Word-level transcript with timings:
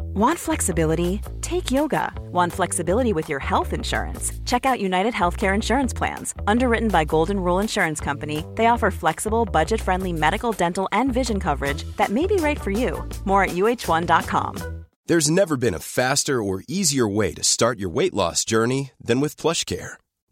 Want 0.00 0.38
flexibility? 0.38 1.20
Take 1.42 1.70
yoga. 1.70 2.12
Want 2.32 2.52
flexibility 2.52 3.12
with 3.12 3.28
your 3.28 3.38
health 3.40 3.72
insurance? 3.72 4.32
Check 4.44 4.64
out 4.64 4.80
United 4.80 5.12
Healthcare 5.12 5.54
Insurance 5.54 5.92
Plans. 5.92 6.34
Underwritten 6.46 6.88
by 6.88 7.04
Golden 7.04 7.38
Rule 7.38 7.58
Insurance 7.60 8.00
Company, 8.00 8.44
they 8.54 8.66
offer 8.66 8.90
flexible, 8.90 9.44
budget 9.44 9.80
friendly 9.80 10.12
medical, 10.12 10.52
dental, 10.52 10.88
and 10.92 11.12
vision 11.12 11.40
coverage 11.40 11.84
that 11.96 12.10
may 12.10 12.26
be 12.26 12.36
right 12.36 12.60
for 12.60 12.70
you. 12.70 13.06
More 13.24 13.44
at 13.44 13.50
uh1.com. 13.50 14.84
There's 15.06 15.30
never 15.30 15.56
been 15.56 15.74
a 15.74 15.78
faster 15.78 16.42
or 16.42 16.64
easier 16.66 17.06
way 17.06 17.32
to 17.34 17.44
start 17.44 17.78
your 17.78 17.90
weight 17.90 18.14
loss 18.14 18.44
journey 18.44 18.90
than 19.00 19.20
with 19.20 19.36
PlushCare. 19.36 19.94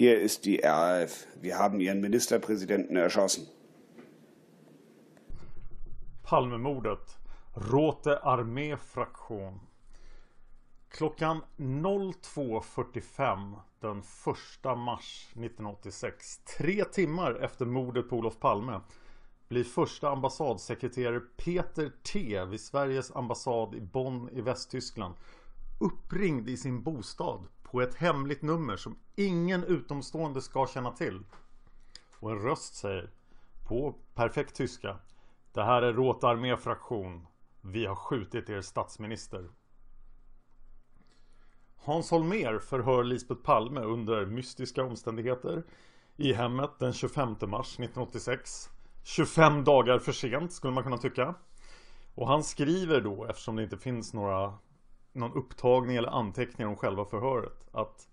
Hier 0.00 0.18
ist 0.18 0.46
die 0.46 0.56
RAF. 0.56 1.26
Wir 1.42 1.58
haben 1.58 1.78
ihren 1.78 2.00
Ministerpräsidenten 2.00 2.96
erschossen. 2.96 3.46
Palmemordet. 6.22 7.18
Rote 7.54 8.24
arméfraktion. 8.24 9.60
Klockan 10.88 11.42
02.45 11.58 13.54
den 13.82 13.98
1 13.98 14.78
mars 14.78 15.28
1986, 15.34 16.44
tre 16.44 16.84
timmar 16.84 17.34
efter 17.34 17.66
mordet 17.66 18.08
på 18.08 18.16
Olof 18.16 18.40
Palme, 18.40 18.80
blir 19.48 19.64
första 19.64 20.10
ambassadsekreterare 20.10 21.20
Peter 21.20 21.92
T 22.02 22.44
vid 22.44 22.60
Sveriges 22.60 23.16
ambassad 23.16 23.74
i 23.74 23.80
Bonn 23.80 24.28
i 24.32 24.40
Västtyskland 24.40 25.14
uppringd 25.80 26.48
i 26.48 26.56
sin 26.56 26.82
bostad 26.82 27.40
på 27.70 27.80
ett 27.80 27.94
hemligt 27.94 28.42
nummer 28.42 28.76
som 28.76 28.98
ingen 29.16 29.64
utomstående 29.64 30.42
ska 30.42 30.66
känna 30.66 30.90
till. 30.90 31.24
Och 32.18 32.30
en 32.30 32.38
röst 32.38 32.74
säger 32.74 33.10
på 33.68 33.94
perfekt 34.14 34.54
tyska 34.54 34.96
Det 35.52 35.62
här 35.62 35.82
är 35.82 35.92
Rotarmé 35.92 36.56
fraktion. 36.56 37.26
Vi 37.60 37.86
har 37.86 37.94
skjutit 37.94 38.50
er 38.50 38.60
statsminister. 38.60 39.48
Hans 41.76 42.10
Holmér 42.10 42.58
förhör 42.58 43.04
Lisbeth 43.04 43.42
Palme 43.42 43.80
under 43.80 44.26
mystiska 44.26 44.84
omständigheter 44.84 45.62
i 46.16 46.32
hemmet 46.32 46.70
den 46.78 46.92
25 46.92 47.28
mars 47.28 47.74
1986. 47.74 48.70
25 49.04 49.64
dagar 49.64 49.98
för 49.98 50.12
sent 50.12 50.52
skulle 50.52 50.72
man 50.72 50.84
kunna 50.84 50.98
tycka. 50.98 51.34
Och 52.14 52.28
han 52.28 52.44
skriver 52.44 53.00
då, 53.00 53.24
eftersom 53.24 53.56
det 53.56 53.62
inte 53.62 53.78
finns 53.78 54.14
några 54.14 54.58
någon 55.12 55.32
upptagning 55.32 55.96
eller 55.96 56.08
anteckningar 56.08 56.68
om 56.68 56.76
själva 56.76 57.04
förhöret, 57.04 57.68
att 57.72 58.08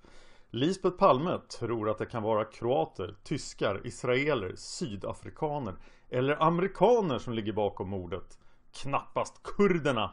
Lisbeth 0.49 0.97
Palme 0.97 1.39
tror 1.59 1.89
att 1.89 1.97
det 1.97 2.05
kan 2.05 2.23
vara 2.23 2.45
kroater, 2.45 3.15
tyskar, 3.23 3.81
israeler, 3.83 4.53
sydafrikaner 4.55 5.75
eller 6.09 6.43
amerikaner 6.43 7.19
som 7.19 7.33
ligger 7.33 7.53
bakom 7.53 7.89
mordet. 7.89 8.39
Knappast 8.71 9.43
kurderna. 9.43 10.11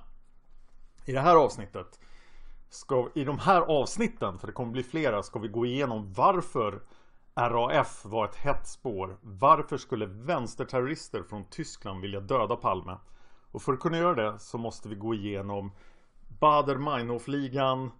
I 1.05 1.12
det 1.12 1.21
här 1.21 1.37
avsnittet 1.37 2.00
ska, 2.71 3.09
I 3.15 3.25
de 3.25 3.39
här 3.39 3.61
avsnitten, 3.61 4.39
för 4.39 4.47
det 4.47 4.53
kommer 4.53 4.72
bli 4.72 4.83
flera, 4.83 5.22
ska 5.22 5.39
vi 5.39 5.49
gå 5.49 5.66
igenom 5.66 6.12
varför 6.12 6.83
RAF 7.34 8.05
var 8.05 8.25
ett 8.25 8.37
hett 8.37 8.66
spår. 8.66 9.16
Varför 9.22 9.77
skulle 9.77 10.06
vänsterterrorister 10.06 11.22
från 11.22 11.45
Tyskland 11.51 12.01
vilja 12.01 12.21
döda 12.21 12.56
Palme? 12.56 12.97
Och 13.51 13.62
för 13.62 13.72
att 13.72 13.81
kunna 13.81 13.99
göra 13.99 14.15
det 14.15 14.39
så 14.39 14.59
måste 14.59 14.89
vi 14.89 14.95
gå 14.95 15.15
igenom 15.15 15.72
Bader 16.44 16.77
Meinhof-ligan 16.77 17.91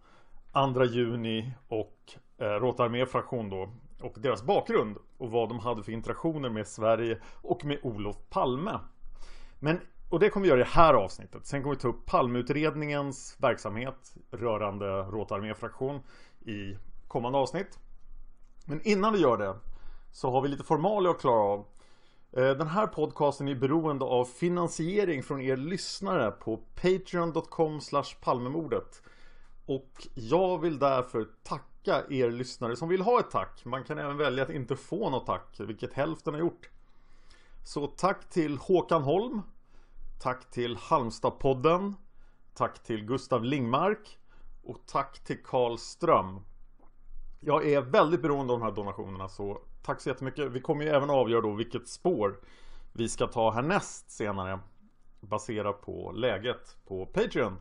2 0.75 0.85
juni 0.85 1.53
och 1.69 2.13
eh, 2.39 2.45
Rote 2.45 2.83
armé-fraktion 2.83 3.51
då 3.51 3.71
och 4.03 4.15
deras 4.17 4.43
bakgrund 4.43 4.99
och 5.19 5.31
vad 5.31 5.49
de 5.49 5.59
hade 5.59 5.83
för 5.83 5.93
interaktioner 5.93 6.51
med 6.51 6.67
Sverige 6.67 7.21
och 7.43 7.65
med 7.65 7.79
Olof 7.83 8.17
Palme. 8.31 8.79
Men, 9.59 9.81
och 10.11 10.21
det 10.21 10.31
kommer 10.31 10.45
vi 10.45 10.49
göra 10.49 10.61
i 10.61 10.63
det 10.63 10.69
här 10.71 10.95
avsnittet. 10.95 11.47
Sen 11.47 11.63
kommer 11.63 11.75
vi 11.75 11.81
ta 11.81 11.89
upp 11.89 12.07
Palmeutredningens 12.07 13.37
verksamhet 13.39 14.15
rörande 14.31 14.87
Rote 14.87 15.35
armé-fraktion 15.35 16.01
i 16.41 16.77
kommande 17.09 17.39
avsnitt. 17.39 17.79
Men 18.67 18.81
innan 18.89 19.13
vi 19.13 19.19
gör 19.19 19.37
det 19.37 19.57
så 20.13 20.31
har 20.31 20.41
vi 20.41 20.49
lite 20.49 20.65
formalia 20.65 21.11
att 21.11 21.21
klara 21.21 21.41
av. 21.41 21.67
Eh, 22.37 22.51
den 22.51 22.67
här 22.67 22.87
podcasten 22.87 23.49
är 23.49 23.55
beroende 23.55 24.05
av 24.05 24.25
finansiering 24.25 25.23
från 25.23 25.41
er 25.41 25.57
lyssnare 25.57 26.31
på 26.31 26.57
Patreon.com 26.57 27.81
Palmemordet. 28.21 29.03
Och 29.67 30.09
jag 30.15 30.59
vill 30.59 30.79
därför 30.79 31.29
tacka 31.43 32.03
er 32.11 32.31
lyssnare 32.31 32.77
som 32.77 32.89
vill 32.89 33.03
ha 33.03 33.21
ett 33.21 33.31
tack. 33.31 33.65
Man 33.65 33.85
kan 33.85 33.99
även 33.99 34.17
välja 34.17 34.43
att 34.43 34.51
inte 34.51 34.77
få 34.77 35.11
något 35.11 35.27
tack, 35.27 35.61
vilket 35.61 35.93
hälften 35.93 36.35
har 36.35 36.41
gjort. 36.41 36.71
Så 37.65 37.87
tack 37.87 38.31
till 38.31 38.59
Håkan 38.59 39.03
Holm. 39.03 39.43
Tack 40.23 40.51
till 40.51 40.77
Halmstadpodden. 40.77 41.95
Tack 42.55 42.83
till 42.83 43.05
Gustav 43.05 43.45
Lingmark. 43.45 44.19
Och 44.65 44.79
tack 44.87 45.25
till 45.25 45.43
Karl 45.43 45.77
Ström. 45.79 46.41
Jag 47.41 47.67
är 47.67 47.81
väldigt 47.81 48.23
beroende 48.23 48.53
av 48.53 48.61
de 48.61 48.65
här 48.65 48.73
donationerna 48.73 49.29
så 49.29 49.61
tack 49.85 50.01
så 50.01 50.09
jättemycket. 50.09 50.53
Vi 50.53 50.61
kommer 50.61 50.85
ju 50.85 50.91
även 50.91 51.11
avgöra 51.11 51.41
då 51.41 51.53
vilket 51.53 51.89
spår 51.89 52.37
vi 52.93 53.09
ska 53.09 53.27
ta 53.27 53.51
härnäst 53.51 54.11
senare. 54.11 54.59
Baserat 55.21 55.81
på 55.81 56.13
läget 56.13 56.77
på 56.87 57.07
Patreon. 57.07 57.57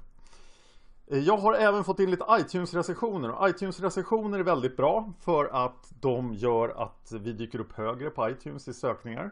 Eh, 1.08 1.20
jag 1.20 1.38
har 1.38 1.54
även 1.54 1.84
fått 1.84 2.00
in 2.00 2.12
lite 2.12 2.26
iTunes-recensioner. 2.30 3.50
iTunes-recensioner 3.50 4.40
är 4.40 4.44
väldigt 4.44 4.78
bra 4.78 5.14
för 5.20 5.66
att 5.66 5.92
de 6.02 6.34
gör 6.34 6.70
att 6.70 7.12
vi 7.12 7.34
dyker 7.34 7.60
upp 7.60 7.74
högre 7.74 8.10
på 8.10 8.30
iTunes 8.30 8.68
i 8.68 8.74
sökningar. 8.74 9.32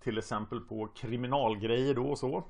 Till 0.00 0.18
exempel 0.18 0.60
på 0.60 0.88
kriminalgrejer 0.96 1.94
då 1.94 2.06
och 2.06 2.18
så. 2.18 2.44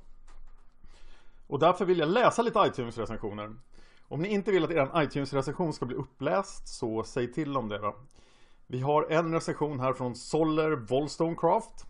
Och 1.47 1.59
därför 1.59 1.85
vill 1.85 1.99
jag 1.99 2.09
läsa 2.09 2.43
lite 2.43 2.59
iTunes-recensioner. 2.59 3.57
Om 4.09 4.23
ni 4.23 4.29
inte 4.29 4.51
vill 4.51 4.65
att 4.65 4.71
er 4.71 5.03
iTunes-recension 5.03 5.73
ska 5.73 5.87
bli 5.87 5.97
uppläst 5.97 6.69
så 6.69 7.05
säg 7.05 7.33
till 7.33 7.57
om 7.57 7.69
det 7.69 7.79
då. 7.79 7.97
Vi 8.67 8.81
har 8.81 9.07
en 9.11 9.33
recension 9.33 9.81
här 9.81 9.93
från 9.93 10.15
Soller 10.15 10.71
Wollstonecraft. 10.71 11.87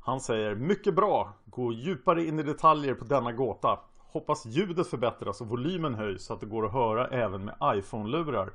Han 0.00 0.20
säger 0.20 0.54
mycket 0.54 0.94
bra. 0.94 1.32
Gå 1.44 1.72
djupare 1.72 2.24
in 2.24 2.38
i 2.38 2.42
detaljer 2.42 2.94
på 2.94 3.04
denna 3.04 3.32
gåta. 3.32 3.78
Hoppas 3.98 4.46
ljudet 4.46 4.86
förbättras 4.86 5.40
och 5.40 5.46
volymen 5.46 5.94
höjs 5.94 6.24
så 6.24 6.34
att 6.34 6.40
det 6.40 6.46
går 6.46 6.66
att 6.66 6.72
höra 6.72 7.08
även 7.08 7.44
med 7.44 7.54
iPhone-lurar. 7.62 8.52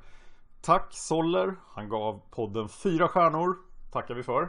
Tack 0.60 0.86
Soller. 0.90 1.54
Han 1.66 1.88
gav 1.88 2.20
podden 2.30 2.68
fyra 2.68 3.08
stjärnor. 3.08 3.56
Tackar 3.92 4.14
vi 4.14 4.22
för. 4.22 4.48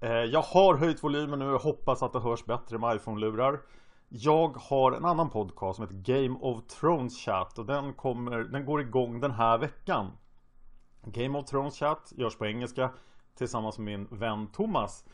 Eh, 0.00 0.10
jag 0.10 0.42
har 0.42 0.74
höjt 0.74 1.04
volymen 1.04 1.38
nu 1.38 1.54
och 1.54 1.60
hoppas 1.60 2.02
att 2.02 2.12
det 2.12 2.20
hörs 2.20 2.44
bättre 2.44 2.78
med 2.78 2.96
iPhone-lurar. 2.96 3.60
Jag 4.08 4.56
har 4.56 4.92
en 4.92 5.04
annan 5.04 5.30
podcast 5.30 5.76
som 5.76 5.86
heter 5.86 6.14
Game 6.14 6.38
of 6.40 6.66
Thrones 6.66 7.18
Chat 7.18 7.58
och 7.58 7.66
den, 7.66 7.92
kommer, 7.92 8.38
den 8.38 8.64
går 8.64 8.80
igång 8.80 9.20
den 9.20 9.30
här 9.30 9.58
veckan. 9.58 10.10
Game 11.04 11.38
of 11.38 11.46
Thrones 11.46 11.74
Chat 11.74 12.12
görs 12.16 12.36
på 12.36 12.46
engelska 12.46 12.90
tillsammans 13.38 13.78
med 13.78 13.86
min 13.86 14.06
vän 14.10 14.46
Thomas. 14.52 15.04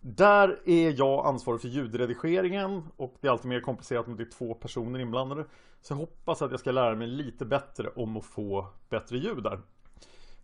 Där 0.00 0.60
är 0.64 0.98
jag 0.98 1.26
ansvarig 1.26 1.60
för 1.60 1.68
ljudredigeringen 1.68 2.82
och 2.96 3.14
det 3.20 3.26
är 3.26 3.32
alltid 3.32 3.48
mer 3.48 3.60
komplicerat 3.60 4.06
om 4.06 4.16
det 4.16 4.22
är 4.22 4.30
två 4.30 4.54
personer 4.54 4.98
inblandade. 4.98 5.44
Så 5.80 5.92
jag 5.92 5.98
hoppas 5.98 6.42
att 6.42 6.50
jag 6.50 6.60
ska 6.60 6.72
lära 6.72 6.94
mig 6.94 7.06
lite 7.06 7.44
bättre 7.44 7.88
om 7.88 8.16
att 8.16 8.24
få 8.24 8.66
bättre 8.88 9.18
ljud 9.18 9.42
där. 9.42 9.60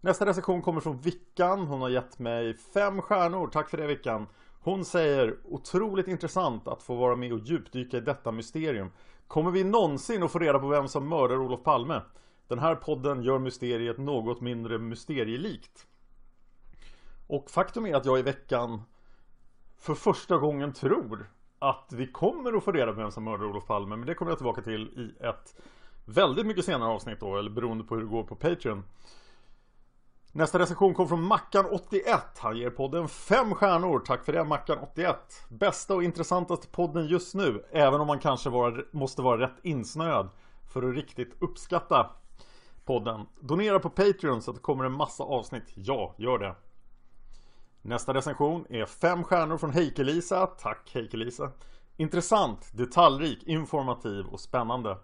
Nästa 0.00 0.26
recension 0.26 0.62
kommer 0.62 0.80
från 0.80 0.98
Vickan. 0.98 1.66
Hon 1.66 1.80
har 1.80 1.88
gett 1.88 2.18
mig 2.18 2.54
fem 2.54 3.02
stjärnor. 3.02 3.46
Tack 3.46 3.70
för 3.70 3.76
det 3.76 3.86
Vickan. 3.86 4.26
Hon 4.60 4.84
säger 4.84 5.36
otroligt 5.44 6.08
intressant 6.08 6.68
att 6.68 6.82
få 6.82 6.94
vara 6.94 7.16
med 7.16 7.32
och 7.32 7.38
djupdyka 7.38 7.96
i 7.96 8.00
detta 8.00 8.32
mysterium. 8.32 8.90
Kommer 9.26 9.50
vi 9.50 9.64
någonsin 9.64 10.22
att 10.22 10.32
få 10.32 10.38
reda 10.38 10.58
på 10.58 10.68
vem 10.68 10.88
som 10.88 11.08
mördar 11.08 11.36
Olof 11.36 11.62
Palme? 11.62 12.00
Den 12.48 12.58
här 12.58 12.74
podden 12.74 13.22
gör 13.22 13.38
mysteriet 13.38 13.98
något 13.98 14.40
mindre 14.40 14.78
mysterielikt. 14.78 15.86
Och 17.26 17.50
faktum 17.50 17.86
är 17.86 17.94
att 17.94 18.04
jag 18.04 18.18
i 18.18 18.22
veckan 18.22 18.82
för 19.78 19.94
första 19.94 20.36
gången 20.36 20.72
tror 20.72 21.30
att 21.58 21.92
vi 21.92 22.06
kommer 22.06 22.56
att 22.56 22.64
få 22.64 22.72
reda 22.72 22.92
på 22.92 23.00
vem 23.00 23.10
som 23.10 23.24
mördade 23.24 23.50
Olof 23.50 23.66
Palme. 23.66 23.96
Men 23.96 24.06
det 24.06 24.14
kommer 24.14 24.30
jag 24.30 24.38
tillbaka 24.38 24.62
till 24.62 24.82
i 24.82 25.24
ett 25.24 25.54
väldigt 26.04 26.46
mycket 26.46 26.64
senare 26.64 26.90
avsnitt 26.90 27.20
då, 27.20 27.38
eller 27.38 27.50
beroende 27.50 27.84
på 27.84 27.94
hur 27.94 28.02
det 28.02 28.08
går 28.08 28.24
på 28.24 28.36
Patreon. 28.36 28.84
Nästa 30.32 30.58
recension 30.58 30.94
kom 30.94 31.08
från 31.08 31.32
Mackan81. 31.32 32.20
Han 32.38 32.56
ger 32.56 32.70
podden 32.70 33.08
fem 33.08 33.54
stjärnor. 33.54 33.98
Tack 33.98 34.24
för 34.24 34.32
det 34.32 34.40
Mackan81. 34.40 35.14
Bästa 35.48 35.94
och 35.94 36.04
intressantaste 36.04 36.68
podden 36.68 37.06
just 37.06 37.34
nu. 37.34 37.64
Även 37.70 38.00
om 38.00 38.06
man 38.06 38.18
kanske 38.18 38.50
var, 38.50 38.88
måste 38.90 39.22
vara 39.22 39.40
rätt 39.40 39.58
insnöad 39.62 40.28
för 40.72 40.88
att 40.88 40.94
riktigt 40.94 41.36
uppskatta 41.42 42.10
podden. 42.88 43.26
Donera 43.40 43.78
på 43.78 43.90
Patreon 43.90 44.42
så 44.42 44.50
att 44.50 44.56
det 44.56 44.62
kommer 44.62 44.84
en 44.84 44.92
massa 44.92 45.24
avsnitt. 45.24 45.72
Ja, 45.74 46.14
gör 46.18 46.38
det. 46.38 46.54
Nästa 47.82 48.14
recension 48.14 48.66
är 48.68 48.86
fem 48.86 49.24
stjärnor 49.24 49.58
från 49.58 49.72
Heike-Lisa. 49.72 50.46
Tack 50.46 50.90
Heike-Lisa. 50.94 51.50
Intressant, 51.96 52.70
detaljrik, 52.72 53.42
informativ 53.42 54.26
och 54.26 54.40
spännande. 54.40 54.98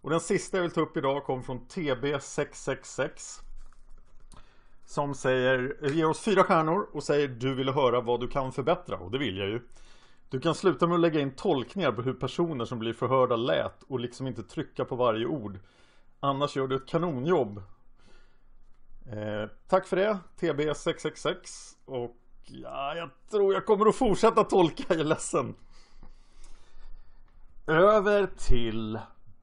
Och 0.00 0.10
den 0.10 0.20
sista 0.20 0.56
jag 0.56 0.62
vill 0.62 0.70
ta 0.70 0.80
upp 0.80 0.96
idag 0.96 1.24
kom 1.24 1.42
från 1.42 1.60
TB666 1.60 3.40
som 4.86 5.14
säger, 5.14 5.76
ger 5.94 6.08
oss 6.08 6.20
fyra 6.20 6.44
stjärnor 6.44 6.88
och 6.92 7.02
säger 7.02 7.28
du 7.28 7.54
vill 7.54 7.68
höra 7.68 8.00
vad 8.00 8.20
du 8.20 8.28
kan 8.28 8.52
förbättra 8.52 8.96
och 8.96 9.10
det 9.10 9.18
vill 9.18 9.36
jag 9.36 9.48
ju. 9.48 9.60
Du 10.28 10.40
kan 10.40 10.54
sluta 10.54 10.86
med 10.86 10.94
att 10.94 11.00
lägga 11.00 11.20
in 11.20 11.34
tolkningar 11.34 11.92
på 11.92 12.02
hur 12.02 12.14
personer 12.14 12.64
som 12.64 12.78
blir 12.78 12.92
förhörda 12.92 13.36
lät 13.36 13.82
och 13.82 14.00
liksom 14.00 14.26
inte 14.26 14.42
trycka 14.42 14.84
på 14.84 14.96
varje 14.96 15.26
ord. 15.26 15.58
Annars 16.20 16.56
gör 16.56 16.66
du 16.66 16.76
ett 16.76 16.88
kanonjobb. 16.88 17.62
Eh, 19.06 19.50
tack 19.68 19.86
för 19.86 19.96
det 19.96 20.18
TB666 20.40 21.36
och 21.84 22.16
ja, 22.44 22.94
jag 22.94 23.10
tror 23.30 23.54
jag 23.54 23.66
kommer 23.66 23.86
att 23.86 23.96
fortsätta 23.96 24.44
tolka, 24.44 24.84
jag 24.88 25.00
är 25.00 25.04
ledsen. 25.04 25.54
Över 27.66 28.26
till 28.26 28.98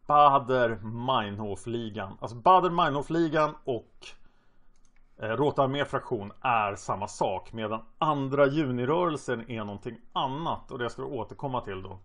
Bader-Meinhof-ligan. 0.07 2.17
Alltså 2.21 2.37
Bader-Meinhof-ligan 2.37 3.55
och 3.63 4.07
Eh, 5.17 5.29
Rota 5.29 5.63
armé-fraktion 5.63 6.31
är 6.41 6.75
samma 6.75 7.07
sak 7.07 7.53
medan 7.53 7.81
andra 7.97 8.47
junirörelsen 8.47 9.51
är 9.51 9.63
någonting 9.63 9.97
annat 10.13 10.71
och 10.71 10.79
det 10.79 10.89
ska 10.89 11.05
vi 11.05 11.17
återkomma 11.17 11.61
till 11.61 11.81
då. 11.81 11.99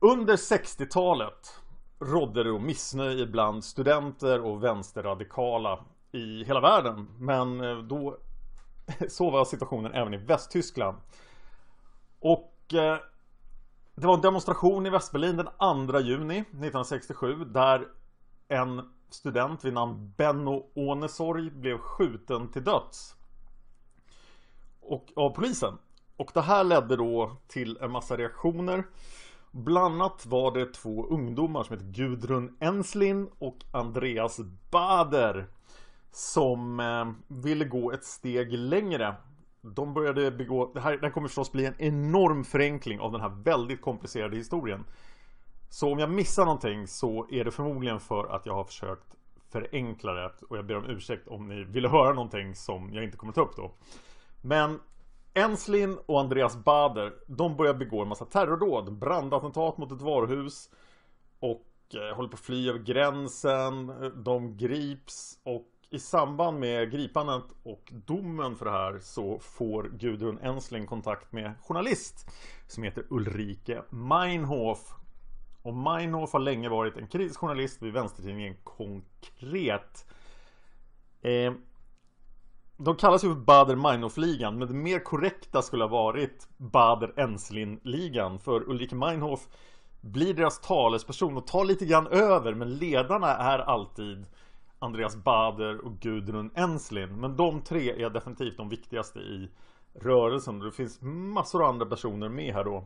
Under 0.00 0.36
60-talet 0.36 1.60
rådde 1.98 2.44
det 2.44 2.58
missnöje 2.58 3.26
bland 3.26 3.64
studenter 3.64 4.40
och 4.40 4.64
vänsterradikala 4.64 5.84
i 6.12 6.44
hela 6.44 6.60
världen. 6.60 7.08
Men 7.18 7.60
eh, 7.60 7.78
då 7.78 8.18
så 9.08 9.30
var 9.30 9.44
situationen 9.44 9.94
även 9.94 10.14
i 10.14 10.16
Västtyskland. 10.16 10.96
Och 12.20 12.74
eh, 12.74 12.98
det 13.94 14.06
var 14.06 14.14
en 14.14 14.20
demonstration 14.20 14.86
i 14.86 14.90
Västberlin 14.90 15.36
den 15.36 15.88
2 15.88 16.00
juni 16.00 16.38
1967 16.38 17.44
där 17.44 17.88
en 18.48 18.90
student 19.10 19.64
vid 19.64 19.72
namn 19.72 20.12
Benno 20.16 20.70
Ånesorg 20.74 21.50
blev 21.50 21.78
skjuten 21.78 22.52
till 22.52 22.64
döds. 22.64 23.14
Och, 24.80 25.12
av 25.16 25.30
polisen. 25.30 25.78
Och 26.16 26.30
det 26.34 26.40
här 26.40 26.64
ledde 26.64 26.96
då 26.96 27.36
till 27.48 27.78
en 27.80 27.90
massa 27.90 28.16
reaktioner. 28.16 28.84
Bland 29.56 29.94
annat 29.94 30.26
var 30.26 30.52
det 30.54 30.66
två 30.66 31.06
ungdomar 31.06 31.64
som 31.64 31.76
hette 31.76 31.90
Gudrun 31.90 32.56
Enslin 32.60 33.28
och 33.38 33.58
Andreas 33.70 34.40
Bader 34.70 35.46
som 36.10 36.80
eh, 36.80 37.34
ville 37.36 37.64
gå 37.64 37.92
ett 37.92 38.04
steg 38.04 38.52
längre. 38.52 39.14
De 39.60 39.94
började 39.94 40.30
begå, 40.30 40.72
det 40.74 40.80
här, 40.80 40.92
det 40.96 41.06
här 41.06 41.10
kommer 41.10 41.28
förstås 41.28 41.52
bli 41.52 41.66
en 41.66 41.74
enorm 41.78 42.44
förenkling 42.44 43.00
av 43.00 43.12
den 43.12 43.20
här 43.20 43.28
väldigt 43.28 43.80
komplicerade 43.80 44.36
historien. 44.36 44.84
Så 45.68 45.92
om 45.92 45.98
jag 45.98 46.10
missar 46.10 46.44
någonting 46.44 46.86
så 46.86 47.26
är 47.30 47.44
det 47.44 47.50
förmodligen 47.50 48.00
för 48.00 48.24
att 48.36 48.46
jag 48.46 48.54
har 48.54 48.64
försökt 48.64 49.16
förenkla 49.52 50.12
det 50.12 50.32
och 50.48 50.58
jag 50.58 50.66
ber 50.66 50.76
om 50.76 50.84
ursäkt 50.84 51.28
om 51.28 51.48
ni 51.48 51.64
ville 51.64 51.88
höra 51.88 52.12
någonting 52.12 52.54
som 52.54 52.94
jag 52.94 53.04
inte 53.04 53.16
kommer 53.16 53.32
ta 53.32 53.40
upp 53.40 53.56
då. 53.56 53.72
Men 54.42 54.80
Enslin 55.36 55.98
och 56.06 56.20
Andreas 56.20 56.56
Bader, 56.56 57.14
de 57.26 57.56
börjar 57.56 57.74
begå 57.74 58.02
en 58.02 58.08
massa 58.08 58.24
terrordåd, 58.24 58.92
brandattentat 58.92 59.78
mot 59.78 59.92
ett 59.92 60.02
varuhus 60.02 60.70
och 61.40 61.66
eh, 61.94 62.16
håller 62.16 62.28
på 62.28 62.34
att 62.34 62.40
fly 62.40 62.68
över 62.68 62.78
gränsen. 62.78 63.92
De 64.24 64.56
grips 64.56 65.38
och 65.42 65.66
i 65.90 65.98
samband 65.98 66.60
med 66.60 66.90
gripandet 66.90 67.44
och 67.62 67.92
domen 68.06 68.56
för 68.56 68.64
det 68.64 68.70
här 68.70 68.98
så 69.02 69.38
får 69.38 69.90
Gudrun 69.98 70.38
Ensling 70.38 70.86
kontakt 70.86 71.32
med 71.32 71.52
journalist 71.62 72.30
som 72.66 72.82
heter 72.82 73.04
Ulrike 73.10 73.82
Meinhof 73.90 74.94
och 75.62 75.74
Meinhof 75.74 76.32
har 76.32 76.40
länge 76.40 76.68
varit 76.68 76.96
en 76.96 77.06
kritisk 77.06 77.40
journalist 77.40 77.82
vid 77.82 77.92
vänstertidningen 77.92 78.56
Konkret. 78.64 80.06
Eh, 81.22 81.52
de 82.76 82.96
kallas 82.96 83.24
ju 83.24 83.28
för 83.28 83.40
Bader-Meinhof-ligan 83.40 84.58
men 84.58 84.68
det 84.68 84.74
mer 84.74 84.98
korrekta 84.98 85.62
skulle 85.62 85.84
ha 85.84 85.88
varit 85.88 86.48
Bader-Enslin-ligan 86.56 88.38
för 88.38 88.70
Ulrike 88.70 88.94
Meinhof 88.94 89.48
blir 90.00 90.34
deras 90.34 90.60
talesperson 90.60 91.36
och 91.36 91.46
tar 91.46 91.64
lite 91.64 91.86
grann 91.86 92.06
över 92.06 92.54
men 92.54 92.76
ledarna 92.76 93.36
är 93.36 93.58
alltid 93.58 94.26
Andreas 94.78 95.16
Bader 95.16 95.84
och 95.84 96.00
Gudrun 96.00 96.50
Enslin 96.54 97.20
men 97.20 97.36
de 97.36 97.60
tre 97.60 98.04
är 98.04 98.10
definitivt 98.10 98.56
de 98.56 98.68
viktigaste 98.68 99.18
i 99.18 99.48
rörelsen 99.94 100.58
och 100.58 100.64
det 100.64 100.72
finns 100.72 100.98
massor 101.02 101.62
av 101.62 101.68
andra 101.68 101.86
personer 101.86 102.28
med 102.28 102.54
här 102.54 102.64
då. 102.64 102.84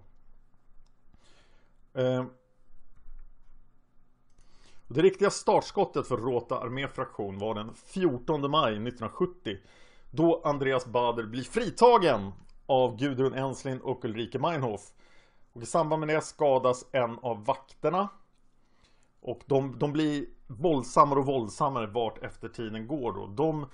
Eh, 1.94 2.25
det 4.92 5.02
riktiga 5.02 5.31
startskottet 5.31 6.06
för 6.06 6.16
Rota 6.16 6.60
arméfraktion 6.60 7.38
var 7.38 7.54
den 7.54 7.75
14 7.75 8.50
maj 8.50 8.72
1970 8.72 9.58
Då 10.10 10.42
Andreas 10.44 10.87
Bader 10.87 11.22
blir 11.22 11.42
fritagen 11.42 12.32
av 12.66 12.96
Gudrun 12.96 13.34
Enslin 13.34 13.81
och 13.81 14.04
Ulrike 14.04 14.38
Meinhof. 14.38 14.81
Och 15.52 15.62
i 15.62 15.66
samband 15.66 16.00
med 16.00 16.08
det 16.08 16.20
skadas 16.20 16.84
en 16.92 17.19
av 17.19 17.44
vakterna. 17.44 18.08
Och 19.20 19.40
de, 19.46 19.78
de 19.78 19.92
blir 19.92 20.26
våldsammare 20.46 21.19
och 21.19 21.26
våldsammare 21.26 21.87
vart 21.87 22.19
efter 22.19 22.49
tiden 22.49 22.87
går 22.87 23.12
då. 23.12 23.26
De 23.26 23.66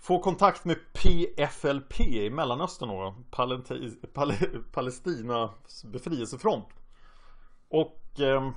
får 0.00 0.22
kontakt 0.22 0.64
med 0.64 0.76
PFLP 0.92 2.00
i 2.00 2.30
Mellanöstern 2.30 2.88
då 2.88 3.14
Palestinas 4.72 5.84
befrielsefront. 5.84 6.68
Och 7.68 8.20
eh, 8.20 8.50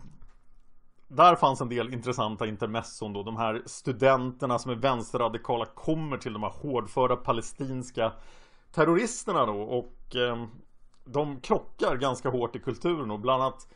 där 1.09 1.35
fanns 1.35 1.61
en 1.61 1.69
del 1.69 1.93
intressanta 1.93 2.47
intermesson 2.47 3.13
då. 3.13 3.23
De 3.23 3.37
här 3.37 3.61
studenterna 3.65 4.59
som 4.59 4.71
är 4.71 4.75
vänsterradikala 4.75 5.65
kommer 5.65 6.17
till 6.17 6.33
de 6.33 6.43
här 6.43 6.49
hårdföra 6.49 7.15
palestinska 7.15 8.11
terroristerna 8.71 9.45
då. 9.45 9.61
Och 9.61 10.15
eh, 10.15 10.45
de 11.05 11.39
krockar 11.41 11.95
ganska 11.95 12.29
hårt 12.29 12.55
i 12.55 12.59
kulturen 12.59 13.11
och 13.11 13.19
bland 13.19 13.43
annat 13.43 13.67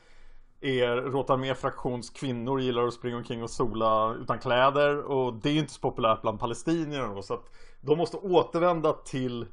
er 0.62 0.96
Rotarmé 0.96 1.56
fraktions 1.56 2.10
kvinnor 2.10 2.62
gillar 2.62 2.88
att 2.88 2.94
springa 2.94 3.18
omkring 3.18 3.44
och 3.44 3.50
sola 3.50 4.14
utan 4.14 4.40
kläder 4.40 4.98
och 4.98 5.34
det 5.34 5.50
är 5.50 5.60
inte 5.60 5.74
så 5.74 5.82
populärt 5.82 6.22
bland 6.22 6.40
palestinierna 6.40 7.14
då 7.14 7.22
så 7.22 7.34
att 7.34 7.50
de 7.82 7.98
måste 7.98 8.18
återvända 8.18 8.94
till 8.94 9.46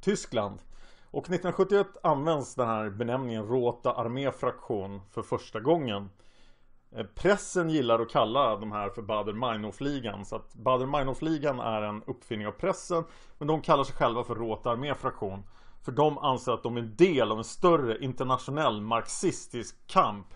Tyskland. 0.00 0.58
Och 1.10 1.24
1971 1.24 1.86
används 2.02 2.54
den 2.54 2.68
här 2.68 2.90
benämningen 2.90 3.46
Rota 3.46 3.92
arméfraktion 3.92 5.00
för 5.10 5.22
första 5.22 5.60
gången. 5.60 6.10
Eh, 6.96 7.06
pressen 7.14 7.70
gillar 7.70 8.00
att 8.00 8.10
kalla 8.10 8.56
de 8.56 8.72
här 8.72 8.88
för 8.88 9.02
Bader-Meinhof-ligan 9.02 10.24
Så 10.24 10.36
att 10.36 10.54
Bader-Meinhof-ligan 10.54 11.60
är 11.60 11.82
en 11.82 12.02
uppfinning 12.02 12.46
av 12.46 12.52
pressen 12.52 13.04
Men 13.38 13.48
de 13.48 13.62
kallar 13.62 13.84
sig 13.84 13.94
själva 13.94 14.24
för 14.24 14.34
Rote 14.34 14.70
armé-fraktion. 14.70 15.42
För 15.84 15.92
de 15.92 16.18
anser 16.18 16.52
att 16.52 16.62
de 16.62 16.76
är 16.76 16.80
en 16.80 16.96
del 16.96 17.32
av 17.32 17.38
en 17.38 17.44
större 17.44 17.98
internationell 18.04 18.80
marxistisk 18.80 19.86
kamp. 19.86 20.26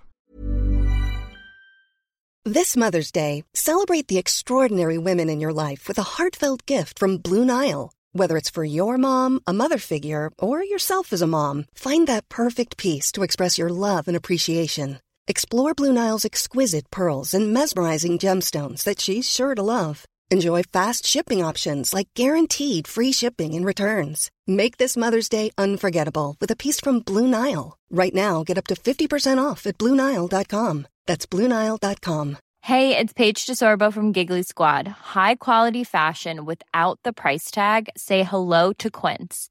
This 2.54 2.76
Mother's 2.76 3.12
Day, 3.12 3.44
celebrate 3.54 4.08
the 4.08 4.18
extraordinary 4.18 4.98
women 4.98 5.28
in 5.30 5.40
your 5.40 5.52
life 5.52 5.88
with 5.88 5.98
a 5.98 6.02
heartfelt 6.16 6.70
gift 6.70 6.98
from 6.98 7.18
Blue 7.18 7.44
Nile. 7.44 7.90
Whether 8.12 8.36
it's 8.36 8.54
for 8.54 8.64
your 8.64 8.98
mom, 8.98 9.40
a 9.46 9.52
mother 9.52 9.78
figure, 9.78 10.30
or 10.38 10.64
yourself 10.64 11.12
as 11.12 11.22
a 11.22 11.26
mom 11.26 11.64
Find 11.74 12.06
that 12.06 12.28
perfect 12.28 12.76
piece 12.76 13.12
to 13.12 13.22
express 13.22 13.58
your 13.58 13.70
love 13.70 14.08
and 14.08 14.16
appreciation. 14.16 14.98
Explore 15.30 15.74
Blue 15.74 15.92
Nile's 15.92 16.24
exquisite 16.24 16.90
pearls 16.90 17.34
and 17.34 17.52
mesmerizing 17.52 18.16
gemstones 18.18 18.82
that 18.84 18.98
she's 18.98 19.28
sure 19.28 19.54
to 19.54 19.62
love. 19.62 20.06
Enjoy 20.30 20.62
fast 20.62 21.04
shipping 21.04 21.44
options 21.44 21.92
like 21.92 22.08
guaranteed 22.14 22.88
free 22.88 23.12
shipping 23.12 23.54
and 23.54 23.66
returns. 23.66 24.30
Make 24.46 24.78
this 24.78 24.96
Mother's 24.96 25.28
Day 25.28 25.50
unforgettable 25.58 26.34
with 26.40 26.50
a 26.50 26.56
piece 26.56 26.80
from 26.80 27.00
Blue 27.00 27.26
Nile. 27.26 27.76
Right 27.90 28.14
now, 28.14 28.42
get 28.42 28.56
up 28.56 28.66
to 28.68 28.74
50% 28.74 29.36
off 29.36 29.66
at 29.66 29.76
BlueNile.com. 29.76 30.86
That's 31.06 31.26
BlueNile.com. 31.26 32.38
Hey, 32.62 32.96
it's 32.96 33.12
Paige 33.12 33.44
DeSorbo 33.44 33.92
from 33.92 34.12
Giggly 34.12 34.42
Squad. 34.42 34.88
High 34.88 35.34
quality 35.34 35.84
fashion 35.84 36.46
without 36.46 37.00
the 37.04 37.12
price 37.12 37.50
tag? 37.50 37.90
Say 37.98 38.22
hello 38.22 38.72
to 38.78 38.90
Quince. 38.90 39.50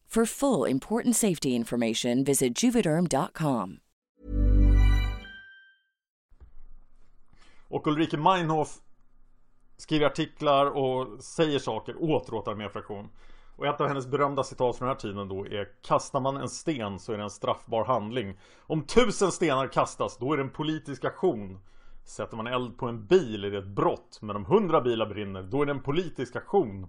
For 0.15 0.25
full 0.25 0.69
important 0.69 1.15
safety 1.15 1.49
information, 1.49 2.23
visit 2.23 2.63
juvederm.com. 2.63 3.79
Och 7.67 7.87
Ulrike 7.87 8.17
Meinhof 8.17 8.79
skriver 9.77 10.05
artiklar 10.05 10.65
och 10.65 11.23
säger 11.23 11.59
saker 11.59 12.03
åt 12.03 12.29
Råtarméfraktion. 12.29 13.09
Och 13.55 13.67
ett 13.67 13.81
av 13.81 13.87
hennes 13.87 14.07
berömda 14.07 14.43
citat 14.43 14.77
från 14.77 14.87
den 14.87 14.95
här 14.95 15.01
tiden 15.01 15.27
då 15.27 15.47
är 15.47 15.67
Kastar 15.81 16.19
man 16.19 16.37
en 16.37 16.49
sten 16.49 16.99
så 16.99 17.13
är 17.13 17.17
det 17.17 17.23
en 17.23 17.29
straffbar 17.29 17.85
handling. 17.85 18.39
Om 18.59 18.83
tusen 18.83 19.31
stenar 19.31 19.67
kastas 19.67 20.17
då 20.17 20.33
är 20.33 20.37
det 20.37 20.43
en 20.43 20.49
politisk 20.49 21.05
aktion. 21.05 21.59
Sätter 22.05 22.37
man 22.37 22.47
eld 22.47 22.77
på 22.77 22.87
en 22.87 23.05
bil 23.05 23.43
är 23.43 23.51
det 23.51 23.57
ett 23.57 23.75
brott. 23.75 24.19
Men 24.21 24.35
om 24.35 24.45
hundra 24.45 24.81
bilar 24.81 25.05
brinner 25.05 25.43
då 25.43 25.61
är 25.61 25.65
det 25.65 25.71
en 25.71 25.83
politisk 25.83 26.35
aktion. 26.35 26.87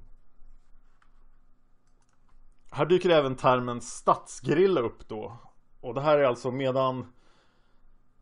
Här 2.74 2.86
dyker 2.86 3.10
även 3.10 3.36
termen 3.36 3.80
stadsgerilla 3.80 4.80
upp 4.80 5.08
då. 5.08 5.36
Och 5.80 5.94
det 5.94 6.00
här 6.00 6.18
är 6.18 6.24
alltså 6.24 6.50
medan 6.50 7.06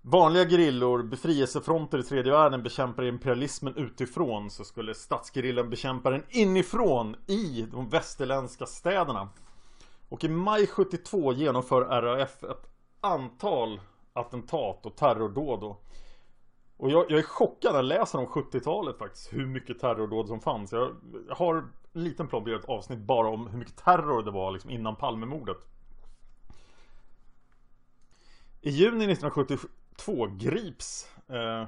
vanliga 0.03 0.45
grillor, 0.45 1.03
befrielsefronter 1.03 1.99
i 1.99 2.03
tredje 2.03 2.33
världen 2.33 2.63
bekämpar 2.63 3.03
imperialismen 3.03 3.77
utifrån 3.77 4.51
så 4.51 4.65
skulle 4.65 4.95
stadsgerillan 4.95 5.71
bekämpa 5.71 6.11
den 6.11 6.23
inifrån 6.29 7.17
i 7.27 7.67
de 7.73 7.89
västerländska 7.89 8.67
städerna. 8.67 9.29
Och 10.09 10.25
i 10.25 10.29
maj 10.29 10.67
72 10.67 11.33
genomför 11.33 11.83
RAF 11.83 12.43
ett 12.45 12.71
antal 13.01 13.81
attentat 14.13 14.87
och 14.87 14.97
terrordåd. 14.97 15.77
Och 16.81 16.91
jag, 16.91 17.11
jag 17.11 17.19
är 17.19 17.23
chockad 17.23 17.73
när 17.73 17.79
jag 17.79 17.85
läser 17.85 18.19
om 18.19 18.27
70-talet 18.27 18.99
faktiskt, 18.99 19.33
hur 19.33 19.47
mycket 19.47 19.79
terrordåd 19.79 20.29
som 20.29 20.41
fanns. 20.41 20.73
Jag, 20.73 20.97
har 21.31 21.55
en 21.55 21.73
liten 21.93 22.29
plan 22.29 22.55
ett 22.55 22.65
avsnitt 22.65 22.99
bara 22.99 23.29
om 23.29 23.47
hur 23.47 23.59
mycket 23.59 23.77
terror 23.77 24.23
det 24.23 24.31
var 24.31 24.51
liksom 24.51 24.71
innan 24.71 24.97
Palmemordet. 24.97 25.57
I 28.61 28.71
juni 28.71 29.05
1972 29.05 30.27
grips 30.27 31.09
eh, 31.29 31.67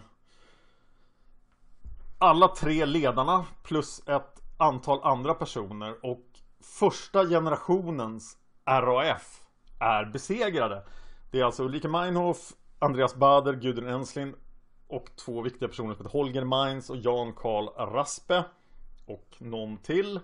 alla 2.19 2.49
tre 2.49 2.85
ledarna 2.85 3.47
plus 3.63 4.03
ett 4.09 4.43
antal 4.57 5.01
andra 5.03 5.35
personer 5.35 6.07
och 6.07 6.27
första 6.61 7.27
generationens 7.27 8.37
RAF 8.65 9.41
är 9.79 10.05
besegrade. 10.05 10.85
Det 11.31 11.41
är 11.41 11.45
alltså 11.45 11.65
Ulrika 11.65 11.89
Meinhof, 11.89 12.53
Andreas 12.79 13.15
Bader, 13.15 13.53
Gudrun 13.53 13.89
Ensslin 13.89 14.35
och 14.93 15.17
två 15.17 15.43
viktiga 15.43 15.69
personer 15.69 15.95
som 15.95 16.05
heter 16.05 16.19
Holger 16.19 16.45
Mainz 16.45 16.91
och 16.91 16.97
Jan 16.97 17.33
Karl 17.33 17.93
Raspe 17.93 18.45
och 19.07 19.27
någon 19.39 19.77
till. 19.77 20.21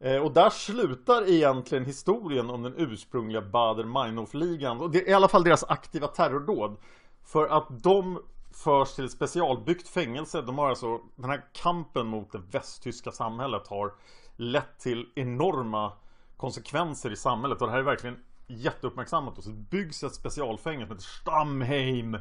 Eh, 0.00 0.16
och 0.16 0.32
där 0.32 0.50
slutar 0.50 1.30
egentligen 1.30 1.84
historien 1.84 2.50
om 2.50 2.62
den 2.62 2.74
ursprungliga 2.76 3.40
Bader-Meinhof-ligan. 3.40 4.80
Och 4.80 4.90
det 4.90 4.98
är 4.98 5.10
i 5.10 5.12
alla 5.12 5.28
fall 5.28 5.44
deras 5.44 5.64
aktiva 5.64 6.06
terrordåd. 6.06 6.76
För 7.24 7.46
att 7.46 7.82
de 7.82 8.22
förs 8.64 8.94
till 8.94 9.04
ett 9.04 9.12
specialbyggt 9.12 9.88
fängelse. 9.88 10.42
De 10.42 10.58
har 10.58 10.68
alltså, 10.68 11.00
den 11.16 11.30
här 11.30 11.44
kampen 11.52 12.06
mot 12.06 12.32
det 12.32 12.40
västtyska 12.50 13.10
samhället 13.10 13.68
har 13.68 13.94
lett 14.36 14.78
till 14.78 15.06
enorma 15.14 15.92
konsekvenser 16.36 17.12
i 17.12 17.16
samhället. 17.16 17.62
Och 17.62 17.66
det 17.66 17.72
här 17.72 17.80
är 17.80 17.84
verkligen 17.84 18.24
jätteuppmärksammat. 18.46 19.38
och 19.38 19.44
Så 19.44 19.50
byggs 19.50 20.02
ett 20.02 20.14
specialfängelse 20.14 20.86
som 20.86 20.96
heter 20.96 21.08
Stammheim 21.20 22.18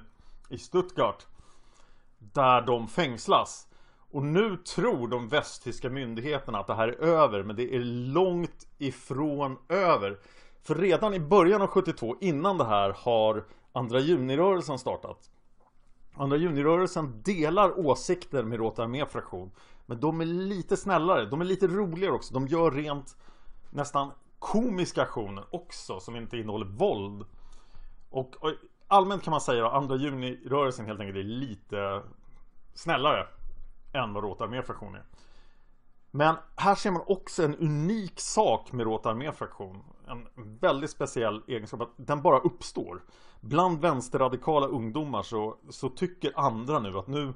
i 0.50 0.57
Stuttgart. 0.57 1.27
Där 2.34 2.62
de 2.62 2.88
fängslas. 2.88 3.68
Och 4.12 4.24
nu 4.24 4.58
tror 4.58 5.08
de 5.08 5.28
västtyska 5.28 5.90
myndigheterna 5.90 6.60
att 6.60 6.68
det 6.68 6.74
här 6.74 6.88
är 6.88 7.04
över, 7.04 7.44
men 7.44 7.56
det 7.56 7.75
är 7.75 7.80
långt 8.13 8.68
ifrån 8.78 9.58
över. 9.70 10.20
För 10.63 10.75
redan 10.75 11.13
i 11.13 11.20
början 11.20 11.62
av 11.62 11.68
72, 11.68 12.16
innan 12.22 12.58
det 12.58 12.66
här, 12.66 12.96
har 12.98 13.46
Andra 13.74 14.00
junirörelsen 14.00 14.80
startat. 14.80 15.30
Andra 16.13 16.38
junirörelsen 16.38 17.22
delar 17.22 17.80
åsikter 17.80 18.44
med 18.44 18.60
Rota 18.60 18.84
armé-fraktion. 18.84 19.51
Men 19.86 20.00
de 20.00 20.22
är 20.22 20.25
lite 20.25 20.78
snällare, 20.78 21.25
de 21.25 21.42
är 21.42 21.46
lite 21.46 21.68
roligare 21.68 22.13
också. 22.13 22.34
De 22.34 22.48
gör 22.48 22.72
rent 22.72 23.18
nästan 23.70 24.12
komiska 24.40 25.01
aktioner 25.01 25.46
också 25.51 26.00
som 26.00 26.16
inte 26.16 26.38
innehåller 26.38 26.66
våld. 26.66 27.25
Och, 28.10 28.36
och 28.40 28.54
allmänt 28.91 29.24
kan 29.24 29.31
man 29.31 29.41
säga 29.41 29.67
att 29.67 29.74
andra 29.74 29.95
junirörelsen 29.95 30.86
helt 30.86 31.00
enkelt 31.00 31.17
är 31.17 31.24
lite 31.24 32.01
snällare 32.74 33.27
än 33.93 34.13
vad 34.13 34.24
Rota 34.24 34.43
armé-fraktion 34.43 34.95
är. 34.95 35.03
Men 36.12 36.36
här 36.55 36.75
ser 36.75 36.91
man 36.91 37.03
också 37.05 37.43
en 37.43 37.55
unik 37.55 38.19
sak 38.19 38.71
med 38.71 38.86
Rota 38.86 39.10
armé-fraktion. 39.10 39.83
En 40.07 40.27
väldigt 40.60 40.89
speciell 40.89 41.43
egenskap 41.48 41.81
att 41.81 41.93
den 41.95 42.21
bara 42.21 42.39
uppstår. 42.39 43.01
Bland 43.41 43.81
vänsterradikala 43.81 44.67
ungdomar 44.67 45.24
så, 45.24 45.57
så 45.69 45.89
tycker 45.89 46.31
andra 46.36 46.79
nu 46.79 46.98
att 46.98 47.07
nu 47.07 47.33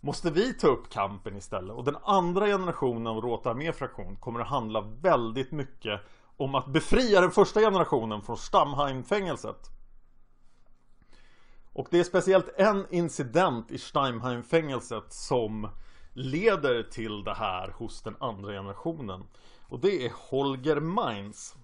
måste 0.00 0.30
vi 0.30 0.54
ta 0.54 0.66
upp 0.66 0.90
kampen 0.90 1.36
istället. 1.36 1.76
Och 1.76 1.84
den 1.84 1.96
andra 2.02 2.46
generationen 2.46 3.06
av 3.06 3.20
Rota 3.20 3.50
armé-fraktion 3.50 4.16
kommer 4.16 4.40
att 4.40 4.48
handla 4.48 4.80
väldigt 4.80 5.52
mycket 5.52 6.00
om 6.36 6.54
att 6.54 6.66
befria 6.66 7.20
den 7.20 7.30
första 7.30 7.60
generationen 7.60 8.22
från 8.22 8.36
Stammheim-fängelset. 8.36 9.70
Och 11.72 11.86
det 11.90 12.00
är 12.00 12.04
speciellt 12.04 12.48
en 12.56 12.86
incident 12.90 13.70
i 13.70 13.78
Steinheim-fängelset 13.78 15.12
som 15.12 15.68
leder 16.12 16.82
till 16.82 17.24
det 17.24 17.34
här 17.34 17.68
hos 17.68 18.02
den 18.02 18.16
andra 18.20 18.52
generationen. 18.52 19.24
Och 19.68 19.80
det 19.80 20.06
är 20.06 20.12
Holger 20.30 20.80
Mainz. 20.80 21.54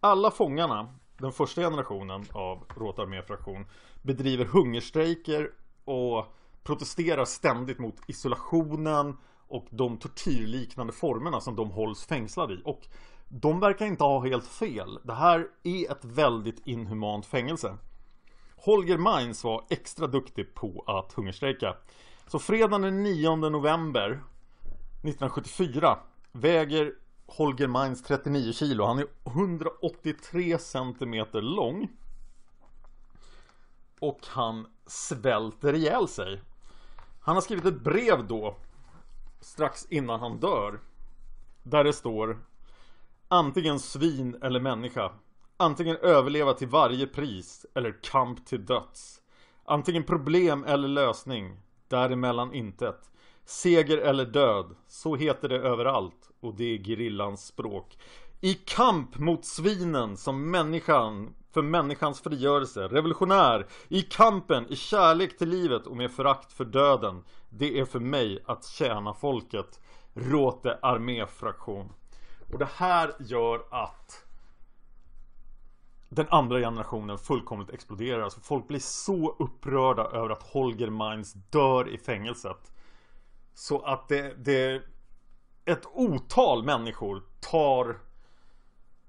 Alla 0.00 0.30
fångarna, 0.30 0.94
den 1.18 1.32
första 1.32 1.60
generationen 1.60 2.24
av 2.32 2.64
Råtarmé-fraktion, 2.76 3.66
bedriver 4.02 4.44
hungerstrejker 4.44 5.50
och 5.84 6.26
protesterar 6.62 7.24
ständigt 7.24 7.78
mot 7.78 7.96
isolationen 8.06 9.16
och 9.48 9.66
de 9.70 9.96
tortyrliknande 9.96 10.92
formerna 10.92 11.40
som 11.40 11.56
de 11.56 11.70
hålls 11.70 12.04
fängslade 12.04 12.54
i. 12.54 12.62
Och 12.64 12.86
de 13.28 13.60
verkar 13.60 13.86
inte 13.86 14.04
ha 14.04 14.24
helt 14.24 14.46
fel. 14.46 14.98
Det 15.02 15.14
här 15.14 15.46
är 15.62 15.92
ett 15.92 16.04
väldigt 16.04 16.66
inhumant 16.66 17.26
fängelse. 17.26 17.76
Holger 18.64 18.98
Mainz 18.98 19.44
var 19.44 19.64
extra 19.70 20.06
duktig 20.06 20.54
på 20.54 20.84
att 20.86 21.12
hungerstrejka. 21.12 21.76
Så 22.26 22.38
fredagen 22.38 22.82
den 22.82 23.02
9 23.02 23.36
november 23.36 24.06
1974 24.10 25.98
väger 26.32 26.94
Holger 27.26 27.66
Mainz 27.66 28.02
39 28.02 28.52
kilo. 28.52 28.84
Han 28.84 28.98
är 28.98 29.06
183 29.24 30.58
centimeter 30.58 31.42
lång. 31.42 31.88
Och 34.00 34.20
han 34.26 34.66
svälter 34.86 35.74
ihjäl 35.74 36.08
sig. 36.08 36.40
Han 37.20 37.34
har 37.34 37.42
skrivit 37.42 37.64
ett 37.64 37.80
brev 37.80 38.26
då 38.26 38.56
strax 39.40 39.86
innan 39.90 40.20
han 40.20 40.40
dör. 40.40 40.80
Där 41.62 41.84
det 41.84 41.92
står 41.92 42.38
Antingen 43.28 43.80
svin 43.80 44.36
eller 44.42 44.60
människa. 44.60 45.12
Antingen 45.62 45.96
överleva 45.96 46.52
till 46.52 46.68
varje 46.68 47.06
pris 47.06 47.66
eller 47.74 48.02
kamp 48.02 48.46
till 48.46 48.66
döds. 48.66 49.20
Antingen 49.64 50.04
problem 50.04 50.64
eller 50.64 50.88
lösning. 50.88 51.56
Däremellan 51.88 52.54
intet. 52.54 53.10
Seger 53.44 53.98
eller 53.98 54.24
död. 54.24 54.76
Så 54.86 55.16
heter 55.16 55.48
det 55.48 55.58
överallt. 55.58 56.30
Och 56.40 56.54
det 56.54 56.64
är 56.64 56.78
gerillans 56.78 57.46
språk. 57.46 57.98
I 58.40 58.54
kamp 58.54 59.18
mot 59.18 59.44
svinen 59.44 60.16
som 60.16 60.50
människan 60.50 61.34
för 61.52 61.62
människans 61.62 62.20
frigörelse, 62.20 62.88
revolutionär, 62.88 63.66
i 63.88 64.02
kampen, 64.02 64.66
i 64.72 64.76
kärlek 64.76 65.38
till 65.38 65.48
livet 65.48 65.86
och 65.86 65.96
med 65.96 66.10
förakt 66.10 66.52
för 66.52 66.64
döden. 66.64 67.24
Det 67.50 67.78
är 67.78 67.84
för 67.84 68.00
mig 68.00 68.42
att 68.46 68.64
tjäna 68.64 69.14
folket. 69.14 69.80
Råte 70.14 70.78
arméfraktion. 70.82 71.92
Och 72.52 72.58
det 72.58 72.68
här 72.76 73.14
gör 73.20 73.62
att 73.70 74.24
den 76.14 76.26
andra 76.30 76.58
generationen 76.58 77.18
fullkomligt 77.18 77.70
exploderar. 77.70 78.20
Alltså 78.22 78.40
folk 78.40 78.68
blir 78.68 78.78
så 78.78 79.36
upprörda 79.38 80.04
över 80.04 80.30
att 80.30 80.42
Holger 80.42 80.90
Mainz 80.90 81.32
dör 81.32 81.88
i 81.88 81.98
fängelset. 81.98 82.72
Så 83.54 83.80
att 83.80 84.08
det, 84.08 84.34
det 84.44 84.82
ett 85.64 85.86
otal 85.92 86.62
människor 86.64 87.22
tar 87.40 87.98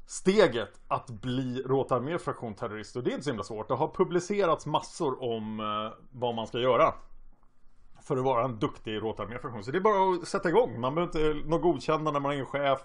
steget 0.06 0.80
att 0.88 1.10
bli 1.10 1.62
Rotarmé 1.66 2.18
fraktionterrorist 2.18 2.96
och 2.96 3.04
det 3.04 3.10
är 3.10 3.14
inte 3.14 3.24
så 3.24 3.30
himla 3.30 3.44
svårt. 3.44 3.68
Det 3.68 3.74
har 3.74 3.88
publicerats 3.88 4.66
massor 4.66 5.24
om 5.24 5.60
eh, 5.60 6.06
vad 6.12 6.36
man 6.36 6.48
ska 6.48 6.60
göra 6.60 6.94
för 8.02 8.18
att 8.18 8.24
vara 8.24 8.46
en 8.46 8.60
duktig 8.60 9.02
Rotarmé 9.02 9.40
fraktion. 9.40 9.64
Så 9.64 9.72
det 9.72 9.78
är 9.78 9.82
bara 9.82 10.16
att 10.16 10.28
sätta 10.28 10.50
igång. 10.50 10.80
Man 10.80 10.96
behöver 10.96 11.34
inte 11.34 11.50
något 11.50 11.62
godkännande, 11.62 12.12
när 12.12 12.20
man 12.20 12.32
är 12.32 12.36
ingen 12.36 12.46
chef. 12.46 12.80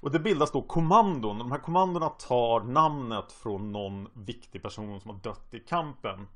Och 0.00 0.10
det 0.10 0.18
bildas 0.18 0.50
då 0.52 0.62
kommandon. 0.62 1.38
De 1.38 1.52
här 1.52 1.58
kommandona 1.58 2.08
tar 2.08 2.60
namnet 2.60 3.32
från 3.32 3.72
någon 3.72 4.08
viktig 4.12 4.62
person 4.62 5.00
som 5.00 5.10
har 5.10 5.18
dött 5.18 5.54
i 5.54 5.60
kampen. 5.60 6.26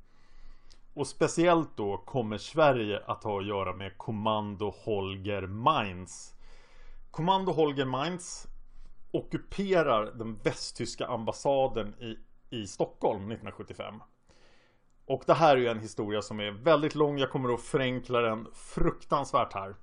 Och 0.94 1.06
speciellt 1.06 1.76
då 1.76 1.96
kommer 1.96 2.38
Sverige 2.38 3.02
att 3.06 3.24
ha 3.24 3.40
att 3.40 3.46
göra 3.46 3.72
med 3.72 3.98
Kommando 3.98 4.74
Holger 4.84 5.46
Mainz. 5.46 6.34
Kommando 7.10 7.52
Holger 7.52 7.84
Mainz 7.84 8.46
ockuperar 9.10 10.04
den 10.04 10.36
västtyska 10.36 11.06
ambassaden 11.06 11.94
i, 12.00 12.18
i 12.50 12.66
Stockholm 12.66 13.20
1975. 13.20 13.94
Och 15.06 15.22
det 15.26 15.34
här 15.34 15.56
är 15.56 15.60
ju 15.60 15.68
en 15.68 15.80
historia 15.80 16.22
som 16.22 16.40
är 16.40 16.50
väldigt 16.50 16.94
lång. 16.94 17.18
Jag 17.18 17.30
kommer 17.30 17.54
att 17.54 17.60
förenkla 17.60 18.20
den 18.20 18.48
fruktansvärt 18.54 19.52
här. 19.52 19.74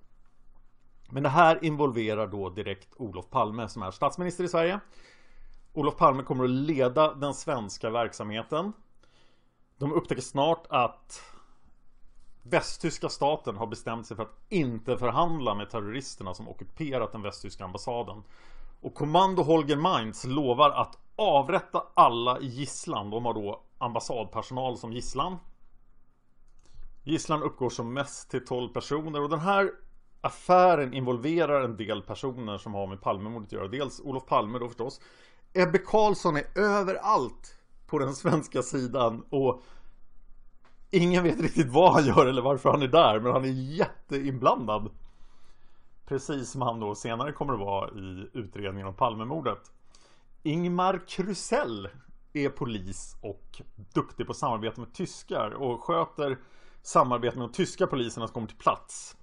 Men 1.12 1.24
det 1.24 1.30
här 1.30 1.66
involverar 1.66 2.28
då 2.28 2.50
direkt 2.50 2.94
Olof 2.98 3.30
Palme 3.30 3.68
som 3.68 3.82
är 3.82 3.92
statsminister 3.92 4.44
i 4.44 4.48
Sverige. 4.48 4.80
Olof 5.74 5.98
Palme 5.98 6.24
kommer 6.24 6.44
att 6.44 6.50
leda 6.50 7.14
den 7.14 7.34
svenska 7.34 7.90
verksamheten. 7.90 8.74
De 9.78 9.94
upptäcker 9.94 10.22
snart 10.22 10.68
att 10.70 11.22
Västtyska 12.44 13.10
staten 13.10 13.58
har 13.58 13.68
bestämt 13.68 14.08
sig 14.08 14.18
för 14.18 14.24
att 14.24 14.40
inte 14.50 14.98
förhandla 14.98 15.56
med 15.56 15.70
terroristerna 15.70 16.34
som 16.34 16.48
ockuperat 16.48 17.12
den 17.12 17.22
västtyska 17.22 17.66
ambassaden. 17.66 18.24
Och 18.82 18.96
kommando 18.96 19.44
Holger 19.44 19.76
Mainz 19.76 20.26
lovar 20.26 20.70
att 20.70 20.98
avrätta 21.16 21.84
alla 21.94 22.40
i 22.40 22.46
gisslan. 22.46 23.10
De 23.10 23.26
har 23.26 23.34
då 23.34 23.64
ambassadpersonal 23.78 24.78
som 24.78 24.94
gisslan. 24.94 25.38
Gisslan 27.04 27.44
uppgår 27.44 27.70
som 27.70 27.94
mest 27.94 28.32
till 28.32 28.46
12 28.46 28.70
personer 28.70 29.22
och 29.22 29.30
den 29.30 29.40
här 29.40 29.72
affären 30.22 30.94
involverar 30.94 31.62
en 31.64 31.78
del 31.78 32.02
personer 32.02 32.58
som 32.58 32.74
har 32.74 32.88
med 32.88 33.02
Palmemordet 33.02 33.48
att 33.48 33.54
göra. 33.54 33.68
Dels 33.68 34.00
Olof 34.00 34.26
Palme 34.26 34.60
då 34.60 34.68
förstås. 34.68 35.02
Ebbe 35.54 35.78
Carlsson 35.78 36.38
är 36.38 36.58
överallt 36.60 37.56
på 37.88 38.00
den 38.00 38.16
svenska 38.16 38.62
sidan 38.62 39.26
och 39.30 39.62
ingen 40.92 41.24
vet 41.24 41.42
riktigt 41.42 41.70
vad 41.70 41.94
han 41.94 42.06
gör 42.06 42.26
eller 42.26 42.42
varför 42.42 42.70
han 42.70 42.82
är 42.82 42.88
där 42.88 43.20
men 43.20 43.32
han 43.32 43.46
är 43.46 43.76
jätteinblandad. 43.78 44.90
Precis 46.06 46.52
som 46.52 46.62
han 46.62 46.80
då 46.80 46.96
senare 46.96 47.32
kommer 47.32 47.54
att 47.54 47.60
vara 47.60 47.90
i 47.90 48.30
utredningen 48.34 48.88
om 48.88 48.94
Palmemordet. 48.94 49.72
Ingmar 50.44 51.08
Krusell 51.08 51.90
är 52.34 52.50
polis 52.50 53.16
och 53.22 53.62
duktig 53.94 54.28
på 54.28 54.34
samarbete 54.34 54.80
med 54.80 54.94
tyskar 54.94 55.52
och 55.52 55.84
sköter 55.84 56.38
samarbete 56.82 57.38
med 57.38 57.50
de 57.50 57.54
tyska 57.54 57.88
poliserna 57.88 58.28
som 58.28 58.34
kommer 58.34 58.48
till 58.48 58.58
plats. 58.58 59.18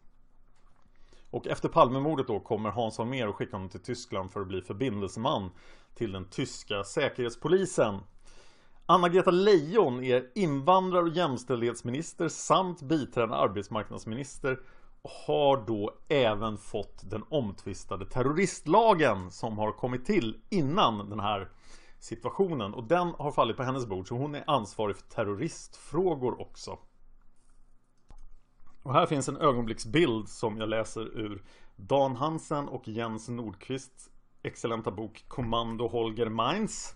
Och 1.31 1.47
efter 1.47 1.69
Palmemordet 1.69 2.27
då 2.27 2.41
kommer 2.41 2.71
Hans 2.71 2.99
Holmér 2.99 3.27
och 3.27 3.37
skicka 3.37 3.57
honom 3.57 3.69
till 3.69 3.83
Tyskland 3.83 4.31
för 4.31 4.41
att 4.41 4.49
bli 4.49 4.63
förbindelseman 4.63 5.51
till 5.95 6.13
den 6.13 6.25
tyska 6.25 6.85
säkerhetspolisen. 6.85 8.01
Anna-Greta 8.87 9.31
Leijon 9.31 10.05
är 10.05 10.31
invandrar 10.35 11.03
och 11.03 11.09
jämställdhetsminister 11.09 12.29
samt 12.29 12.83
biträdande 12.83 13.37
arbetsmarknadsminister 13.37 14.59
och 15.03 15.11
har 15.27 15.67
då 15.67 15.95
även 16.09 16.59
fått 16.59 17.11
den 17.11 17.25
omtvistade 17.29 18.07
terroristlagen 18.07 19.31
som 19.31 19.59
har 19.59 19.73
kommit 19.73 20.05
till 20.07 20.41
innan 20.51 21.11
den 21.11 21.21
här 21.21 21.49
situationen 21.99 22.75
och 22.75 22.85
den 22.85 23.15
har 23.19 23.33
fallit 23.33 23.57
på 23.57 23.63
hennes 23.63 23.87
bord 23.87 24.09
så 24.09 24.15
hon 24.15 24.35
är 24.35 24.45
ansvarig 24.47 24.97
för 24.97 25.09
terroristfrågor 25.09 26.41
också. 26.41 26.79
Och 28.89 28.95
här 28.95 29.07
finns 29.07 29.29
en 29.29 29.37
ögonblicksbild 29.37 30.29
som 30.29 30.59
jag 30.59 30.69
läser 30.69 31.01
ur 31.01 31.43
Dan 31.77 32.17
Hansen 32.17 32.69
och 32.69 32.89
Jens 32.89 33.29
Nordqvists 33.29 34.11
excellenta 34.43 34.91
bok 34.91 35.25
Kommando 35.29 35.89
Holger 35.89 36.29
Mainz. 36.29 36.95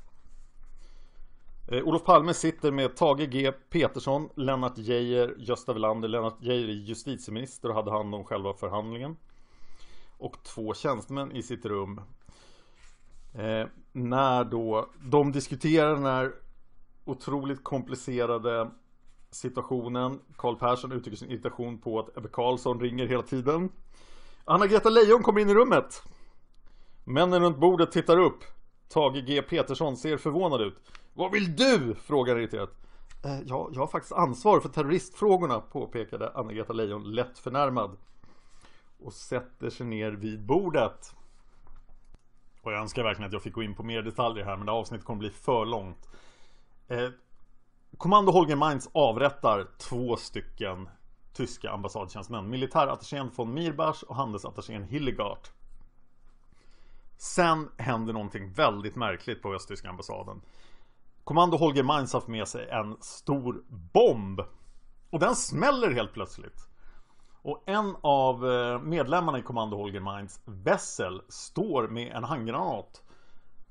Eh, 1.70 1.83
Olof 1.83 2.05
Palme 2.05 2.35
sitter 2.35 2.70
med 2.70 2.96
Tage 2.96 3.31
G 3.31 3.52
Petersson, 3.52 4.28
Lennart 4.35 4.78
Geijer, 4.78 5.35
Gösta 5.38 5.72
Welander. 5.72 6.09
Lennart 6.09 6.42
Geijer 6.42 6.68
är 6.68 6.72
justitieminister 6.72 7.68
och 7.68 7.74
hade 7.74 7.90
hand 7.90 8.14
om 8.14 8.24
själva 8.24 8.55
förhandlingen. 8.55 9.16
Och 10.18 10.42
två 10.42 10.74
tjänstemän 10.74 11.33
i 11.33 11.42
sitt 11.42 11.66
rum. 11.66 12.00
Eh, 13.35 13.66
när 13.92 14.44
då 14.44 14.90
de 15.00 15.33
diskuterar 15.33 15.94
den 15.94 16.05
här 16.05 16.33
otroligt 17.05 17.64
komplicerade 17.64 18.70
situationen. 19.34 20.20
Karl 20.36 20.56
Persson 20.56 20.92
uttrycker 20.92 21.16
sin 21.16 21.30
irritation 21.30 21.78
på 21.78 21.98
att 21.98 22.16
Ebbe 22.16 22.28
Carlsson 22.28 22.80
ringer 22.80 23.06
hela 23.06 23.22
tiden. 23.22 23.72
Anna-Greta 24.44 24.90
Leijon 24.90 25.22
kommer 25.22 25.40
in 25.40 25.50
i 25.50 25.54
rummet. 25.54 26.02
Männen 27.04 27.42
runt 27.42 27.58
bordet 27.58 27.92
tittar 27.92 28.18
upp. 28.18 28.44
Tage 28.88 29.26
G 29.26 29.42
Petersson 29.42 29.96
ser 29.96 30.16
förvånad 30.16 30.60
ut. 30.60 30.76
Vad 31.14 31.32
vill 31.32 31.56
du? 31.56 31.94
frågar 31.94 32.38
irriterat. 32.38 32.70
Eh, 33.24 33.40
ja, 33.46 33.68
jag 33.72 33.80
har 33.80 33.86
faktiskt 33.86 34.12
ansvar 34.12 34.60
för 34.60 34.68
terroristfrågorna, 34.68 35.60
påpekade 35.60 36.32
Anna-Greta 36.34 36.72
Leijon 36.72 37.14
lätt 37.14 37.38
förnärmad. 37.38 37.96
Och 38.98 39.12
sätter 39.12 39.70
sig 39.70 39.86
ner 39.86 40.10
vid 40.10 40.46
bordet. 40.46 41.14
Och 42.62 42.72
jag 42.72 42.80
önskar 42.80 43.02
verkligen 43.02 43.26
att 43.26 43.32
jag 43.32 43.42
fick 43.42 43.54
gå 43.54 43.62
in 43.62 43.74
på 43.74 43.82
mer 43.82 44.02
detaljer 44.02 44.44
här, 44.44 44.56
men 44.56 44.66
det 44.66 44.72
avsnittet 44.72 45.06
kommer 45.06 45.18
bli 45.18 45.30
för 45.30 45.64
långt. 45.64 46.08
Eh, 46.88 47.08
Kommando 47.98 48.33
Holger 48.33 48.57
Mainz 48.57 48.90
avrättar 48.92 49.68
två 49.78 50.16
stycken 50.16 50.88
tyska 51.33 51.70
ambassadtjänstemän. 51.70 52.50
Militärattachén 52.50 53.31
von 53.37 53.55
Mirbach 53.55 54.02
och 54.02 54.16
handelsattachén 54.16 54.85
Hillegard. 54.85 55.48
Sen 57.16 57.68
händer 57.76 58.12
någonting 58.12 58.52
väldigt 58.52 58.96
märkligt 58.96 59.42
på 59.42 59.55
östtyska 59.55 59.88
ambassaden. 59.88 60.40
Kommando 61.24 61.57
Holger 61.57 61.83
Mainz 61.83 62.12
har 62.12 62.22
med 62.26 62.48
sig 62.48 62.68
en 62.68 62.96
stor 63.00 63.64
bomb. 63.68 64.40
Och 65.11 65.18
den 65.18 65.37
smäller 65.37 65.90
helt 65.90 66.12
plötsligt. 66.12 66.68
Och 67.42 67.62
en 67.66 67.96
av 68.00 68.50
eh, 68.50 68.81
medlemmarna 68.81 69.38
i 69.38 69.42
Kommando 69.42 69.76
Holger 69.76 70.00
Mainz, 70.00 70.40
Wessel, 70.44 71.22
står 71.28 71.88
med 71.88 72.12
en 72.12 72.24
handgranat 72.24 73.02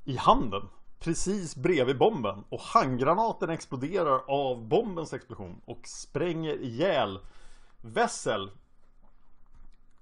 i 0.06 0.18
handen 0.18 0.70
precis 1.02 1.56
bredvid 1.56 1.98
bomben 1.98 2.44
och 2.50 2.62
handgranaten 2.62 3.50
exploderar 3.50 4.24
av 4.28 4.68
bombens 4.68 5.14
explosion 5.14 5.62
och 5.66 5.88
spränger 5.88 6.62
ihjäl 6.62 7.20
Wessel 7.82 8.52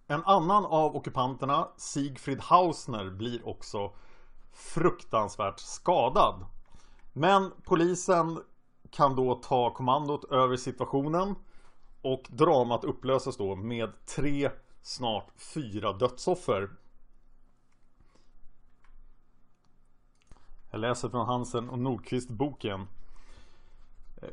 En 0.07 0.23
annan 0.25 0.65
av 0.65 0.95
ockupanterna, 0.95 1.67
Siegfried 1.77 2.41
Hausner, 2.41 3.09
blir 3.09 3.47
också 3.47 3.91
fruktansvärt 4.53 5.59
skadad. 5.59 6.45
Men 7.13 7.51
polisen 7.63 8.43
kan 8.91 9.15
då 9.15 9.35
ta 9.35 9.73
kommandot 9.73 10.31
över 10.31 10.57
situationen 10.57 11.35
och 12.01 12.23
dramat 12.29 12.83
upplöses 12.83 13.37
då 13.37 13.55
med 13.55 14.05
tre, 14.05 14.49
snart 14.81 15.27
fyra 15.37 15.93
dödsoffer. 15.93 16.69
Jag 20.71 20.81
läser 20.81 21.09
från 21.09 21.25
Hansen 21.27 21.69
och 21.69 21.79
Nordqvist 21.79 22.29
boken. 22.29 22.87
Eh, 24.21 24.29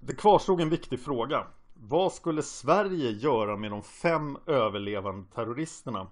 Det 0.00 0.14
kvarstod 0.14 0.60
en 0.60 0.70
viktig 0.70 1.00
fråga. 1.00 1.46
Vad 1.74 2.12
skulle 2.12 2.42
Sverige 2.42 3.10
göra 3.10 3.56
med 3.56 3.70
de 3.70 3.82
fem 3.82 4.38
överlevande 4.46 5.26
terroristerna? 5.34 6.06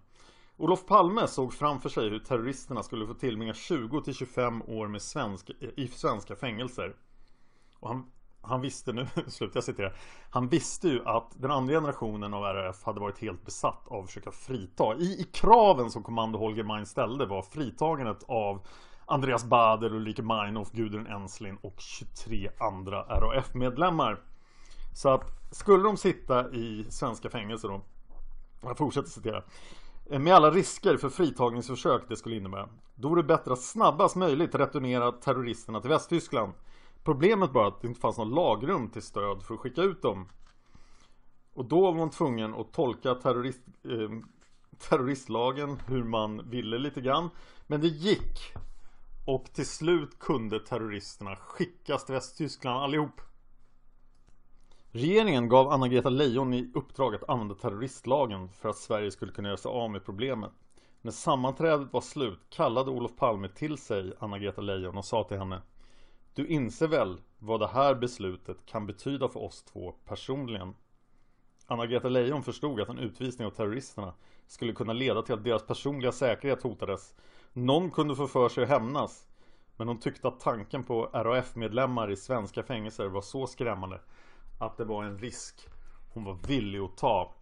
Olof 0.57 0.87
Palme 0.87 1.27
såg 1.27 1.53
framför 1.53 1.89
sig 1.89 2.09
hur 2.09 2.19
terroristerna 2.19 2.83
skulle 2.83 3.07
få 3.07 3.15
tillbringa 3.15 3.53
20-25 3.53 4.71
år 4.71 4.89
med 4.89 5.03
svensk, 5.03 5.51
i 5.77 5.89
svenska 5.89 6.37
fängelser. 6.37 6.97
Och 7.79 7.89
han, 7.89 8.11
han 8.43 8.61
visste 8.61 8.93
nu, 8.93 9.07
slutar 9.27 9.57
jag 9.57 9.65
citera 9.65 9.93
Han 10.31 10.49
visste 10.49 10.89
ju 10.89 11.05
att 11.05 11.33
den 11.37 11.51
andra 11.51 11.75
generationen 11.75 12.35
av 12.35 12.43
RAF 12.43 12.85
hade 12.85 13.01
varit 13.01 13.19
helt 13.19 13.45
besatt 13.45 13.89
av 13.89 14.01
att 14.01 14.07
försöka 14.07 14.31
frita 14.31 14.97
I, 14.97 15.21
i 15.21 15.25
kraven 15.33 15.91
som 15.91 16.03
kommando 16.03 16.39
Holger 16.39 16.65
Mein 16.65 16.87
ställde 16.87 17.27
var 17.27 17.43
fritagandet 17.43 18.25
av 18.29 18.67
Andreas 19.07 19.45
Bader, 19.45 19.95
Ulrike 19.95 20.23
Meinhof, 20.23 20.73
Gudrun 20.73 21.07
Enslin 21.07 21.59
och 21.63 21.75
23 21.79 22.51
andra 22.59 23.03
RAF-medlemmar 23.03 24.21
Så 24.95 25.09
att 25.09 25.25
skulle 25.51 25.83
de 25.83 25.97
sitta 25.97 26.53
i 26.53 26.87
svenska 26.89 27.31
fängelser 27.31 27.69
då 27.69 27.81
Jag 28.63 28.79
fortsätter 28.79 29.09
citera 29.09 29.43
eh, 30.11 30.19
med 30.19 30.35
alla 30.35 30.51
risker 30.51 30.97
för 30.97 31.09
fritagningsförsök 31.09 32.03
det 32.09 32.17
skulle 32.17 32.37
innebära. 32.37 32.69
Då 32.95 33.09
vore 33.09 33.23
det 33.23 33.29
bättre 33.29 33.53
att 33.53 33.63
snabbast 33.63 34.17
möjligt 34.17 34.55
returnera 34.55 35.13
terroristerna 35.13 35.81
till 35.81 35.91
Västtyskland. 35.91 36.53
Problemet 37.05 37.51
var 37.51 37.69
att 37.69 37.81
det 37.81 37.89
inte 37.89 38.01
fanns 38.01 38.19
något 38.19 38.35
lagrum 38.35 38.91
till 38.91 39.03
stöd 39.03 39.43
för 39.43 39.55
att 39.55 39.61
skicka 39.61 39.83
ut 39.83 40.03
dem. 40.03 40.29
Och 41.55 41.65
då 41.65 41.81
var 41.81 41.95
man 41.95 42.11
tvungen 42.11 42.55
att 42.55 42.73
tolka 42.73 43.15
terrorist, 43.15 43.61
eh, 43.85 44.11
terroristlagen 44.89 45.79
hur 45.87 46.05
man 46.05 46.51
ville 46.51 46.79
lite 46.79 47.01
grann. 47.01 47.31
Men 47.67 47.81
det 47.81 47.89
gick. 47.89 48.53
Och 49.27 49.53
till 49.53 49.67
slut 49.67 50.19
kunde 50.19 50.61
terroristerna 50.61 51.37
skickas 51.37 52.05
till 52.05 52.15
Västtyskland 52.15 52.83
allihop. 52.83 53.21
Regeringen 54.91 55.49
gav 55.49 55.69
Anna-Greta 55.69 56.09
Leijon 56.09 56.55
i 56.55 56.71
uppdrag 56.75 57.15
att 57.15 57.29
använda 57.29 57.55
terroristlagen 57.55 58.49
för 58.49 58.69
att 58.69 58.77
Sverige 58.77 59.11
skulle 59.11 59.33
kunna 59.33 59.49
göra 59.49 59.57
sig 59.57 59.69
av 59.69 59.91
med 59.91 60.05
problemet. 60.05 60.51
När 61.03 61.13
sammanträdet 61.13 61.93
var 61.93 62.01
slut 62.01 62.39
kallade 62.51 62.91
Olof 62.91 63.17
Palme 63.17 63.49
till 63.49 63.79
sig 63.79 64.13
Anna-Greta 64.19 64.61
Leijon 64.61 64.97
och 64.97 65.05
sa 65.05 65.25
till 65.25 65.39
henne 65.39 65.63
Du 66.35 66.47
inser 66.47 66.89
väl 66.89 67.21
vad 67.39 67.61
det 67.61 67.69
här 67.69 67.95
beslutet 67.95 68.67
kan 68.67 68.87
betyda 68.87 69.29
för 69.29 69.41
oss 69.41 69.63
två 69.63 69.93
personligen? 69.93 70.75
Anna-Greta 71.67 72.09
Leijon 72.09 72.43
förstod 72.43 72.81
att 72.81 72.89
en 72.89 72.99
utvisning 72.99 73.47
av 73.47 73.51
terroristerna 73.51 74.15
skulle 74.47 74.73
kunna 74.73 74.93
leda 74.93 75.23
till 75.23 75.35
att 75.35 75.45
deras 75.45 75.67
personliga 75.67 76.13
säkerhet 76.13 76.63
hotades. 76.63 77.15
Någon 77.59 77.91
kunde 77.91 78.17
få 78.17 78.27
för 78.27 78.49
sig 78.49 78.63
att 78.63 78.69
hämnas. 78.69 79.27
Men 79.77 79.89
hon 79.89 80.01
tyckte 80.01 80.29
att 80.29 80.41
tanken 80.41 80.85
på 80.85 81.05
RAF-medlemmar 81.13 82.11
i 82.11 82.17
svenska 82.17 82.63
fängelser 82.63 83.07
var 83.07 83.21
så 83.21 83.47
skrämmande 83.47 84.01
att 84.59 84.77
det 84.77 84.85
var 84.85 85.05
en 85.05 85.19
risk 85.19 85.69
hon 86.15 86.25
var 86.25 86.39
villig 86.47 86.79
att 86.79 86.97
ta. 86.97 87.35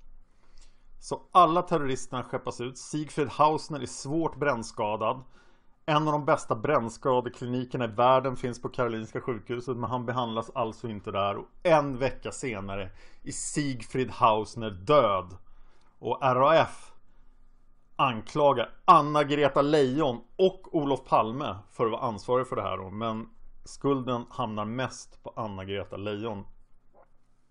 Så 1.01 1.23
alla 1.33 1.63
terroristerna 1.63 2.23
skeppas 2.23 2.61
ut. 2.61 2.79
Siegfried 2.79 3.29
Hausner 3.29 3.81
är 3.81 3.87
svårt 3.87 4.37
brännskadad. 4.37 5.23
En 5.87 6.09
av 6.09 6.13
de 6.13 6.25
bästa 6.25 6.57
brännskadeklinikerna 6.57 7.85
i 7.85 7.89
världen 7.89 8.37
finns 8.37 8.63
på 8.63 8.69
Karolinska 8.69 9.21
sjukhuset 9.21 9.77
men 9.77 9.91
han 9.91 10.07
behandlas 10.07 10.51
alltså 10.55 10.89
inte 10.89 11.11
där 11.11 11.37
och 11.37 11.47
en 11.63 11.99
vecka 11.99 12.33
senare 12.33 12.91
är 13.23 13.33
Siegfried 13.33 14.11
Hausner 14.11 14.71
död. 14.71 15.37
Och 15.99 16.19
RAF 16.23 16.94
anklagar 17.97 18.71
Anna-Greta 18.85 19.63
Leijon 19.63 20.21
och 20.37 20.75
Olof 20.77 21.05
Palme 21.05 21.57
för 21.71 21.85
att 21.85 21.93
vara 21.93 22.03
ansvarig 22.03 22.47
för 22.47 22.57
det 22.57 22.63
här 22.63 22.77
då. 22.77 22.91
men 22.91 23.29
skulden 23.65 24.25
hamnar 24.31 24.65
mest 24.65 25.23
på 25.23 25.33
Anna-Greta 25.37 25.97
Leijon. 25.97 26.45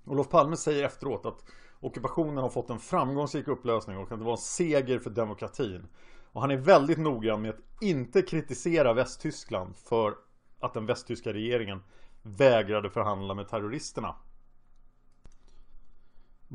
Olof 0.06 0.30
Palme 0.30 0.58
säger 0.58 0.84
efteråt 0.84 1.26
att 1.26 1.46
ockupationen 1.80 2.38
har 2.38 2.50
fått 2.50 2.70
en 2.70 2.80
framgångsrik 2.80 3.48
upplösning 3.48 3.98
och 3.98 4.12
att 4.12 4.20
det 4.20 4.26
var 4.26 4.32
en 4.32 4.38
seger 4.38 5.00
för 5.00 5.10
demokratin. 5.10 5.88
Och 6.32 6.42
han 6.42 6.52
är 6.52 6.58
väldigt 6.58 6.98
noggrann 6.98 7.42
med 7.42 7.50
att 7.50 7.82
inte 7.82 8.22
kritisera 8.22 8.94
Västtyskland 8.94 9.76
för 9.76 10.16
att 10.60 10.74
den 10.74 10.86
västtyska 10.86 11.34
regeringen 11.34 11.84
vägrade 12.22 12.90
förhandla 12.90 13.34
med 13.34 13.48
terroristerna. 13.48 14.16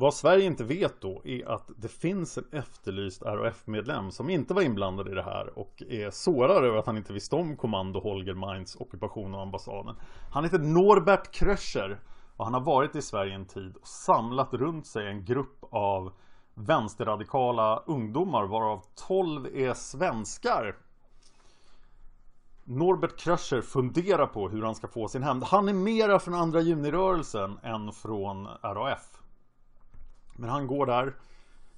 Vad 0.01 0.15
Sverige 0.15 0.45
inte 0.45 0.65
vet 0.65 1.01
då 1.01 1.23
är 1.25 1.49
att 1.49 1.71
det 1.77 1.89
finns 1.89 2.39
en 2.39 2.45
efterlyst 2.53 3.23
RAF-medlem 3.23 4.11
som 4.11 4.31
inte 4.31 4.55
var 4.55 4.63
inblandad 4.63 5.09
i 5.09 5.15
det 5.15 5.23
här 5.23 5.59
och 5.59 5.83
är 5.89 6.11
sårad 6.11 6.65
över 6.65 6.79
att 6.79 6.87
han 6.87 6.97
inte 6.97 7.13
visste 7.13 7.37
om 7.37 7.57
kommando 7.57 8.01
Holger 8.01 8.35
Mainz 8.35 8.77
ockupation 8.77 9.35
av 9.35 9.41
ambassaden. 9.41 9.97
Han 10.33 10.45
heter 10.45 10.59
Norbert 10.59 11.31
Kröscher 11.31 12.01
och 12.37 12.45
han 12.45 12.55
har 12.55 12.61
varit 12.61 12.97
i 12.97 13.03
Sverige 13.03 13.35
en 13.35 13.47
tid 13.47 13.77
och 13.77 13.89
samlat 13.89 14.55
runt 14.55 14.87
sig 14.87 15.07
en 15.07 15.25
grupp 15.25 15.59
av 15.71 16.13
vänsterradikala 16.55 17.83
ungdomar 17.87 18.47
varav 18.47 18.85
12 19.09 19.47
är 19.47 19.75
svenskar. 19.75 20.77
Norbert 22.65 23.17
Kröscher 23.19 23.61
funderar 23.61 24.27
på 24.27 24.49
hur 24.49 24.63
han 24.63 24.75
ska 24.75 24.89
få 24.89 25.09
sin 25.09 25.23
hämnd. 25.23 25.45
Han 25.45 25.69
är 25.69 25.73
mera 25.73 26.19
från 26.19 26.35
andra 26.35 26.61
junirörelsen 26.61 27.59
än 27.63 27.93
från 27.93 28.47
RAF. 28.63 29.18
Men 30.39 30.51
han 30.51 30.67
går 30.67 30.87
där 30.87 31.15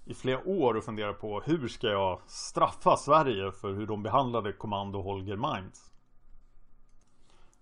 i 0.04 0.14
flera 0.14 0.48
år 0.48 0.74
och 0.74 0.84
funderar 0.84 1.12
på 1.12 1.40
hur 1.40 1.68
ska 1.68 1.86
jag 1.86 2.20
straffa 2.26 2.96
Sverige 2.96 3.52
för 3.52 3.72
hur 3.72 3.86
de 3.86 4.02
behandlade 4.02 4.52
kommando 4.52 5.02
Holger 5.02 5.36
Mainz. 5.36 5.90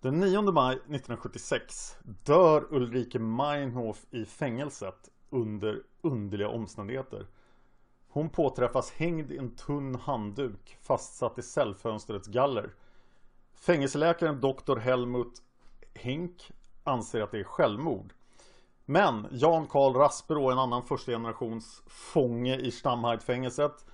Den 0.01 0.21
9 0.21 0.43
maj 0.43 0.75
1976 0.75 1.97
dör 2.25 2.67
Ulrike 2.71 3.19
Meinhof 3.19 4.07
i 4.11 4.25
fängelset 4.25 5.09
under 5.31 5.83
underliga 6.01 6.49
omständigheter. 6.49 7.27
Hon 8.09 8.31
påträffas 8.31 8.91
hängd 8.91 9.33
i 9.33 9.39
en 9.39 9.57
tunn 9.57 9.95
handduk 9.95 10.77
fastsatt 10.81 11.39
i 11.39 11.43
cellfönstrets 11.43 12.29
galler. 12.29 12.75
Fängelseläkaren 13.55 14.41
Dr. 14.41 14.77
Helmut 14.77 15.43
Hink 15.95 16.51
anser 16.85 17.21
att 17.21 17.31
det 17.31 17.41
är 17.41 17.45
självmord. 17.45 18.13
Men 18.91 19.27
Jan 19.31 19.67
Karl 19.67 19.95
Rasperå, 19.95 20.51
en 20.51 20.59
annan 20.59 20.83
första 20.83 21.13
generations 21.13 21.83
fånge 21.87 22.57
i 22.57 22.71
Stamheidfängelset 22.71 23.87